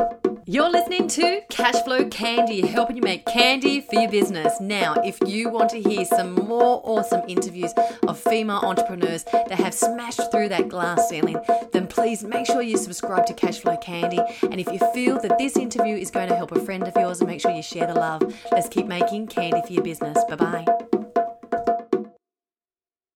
[0.48, 4.62] You're listening to Cashflow Candy, helping you make candy for your business.
[4.62, 7.74] Now, if you want to hear some more awesome interviews
[8.08, 11.38] of female entrepreneurs that have smashed through that glass ceiling,
[11.72, 14.20] then please make sure you subscribe to Cashflow Candy.
[14.44, 17.24] And if you feel that this interview is going to help a friend of yours,
[17.24, 18.22] make sure you share the love.
[18.52, 20.24] Let's keep making candy for your business.
[20.30, 20.95] Bye bye.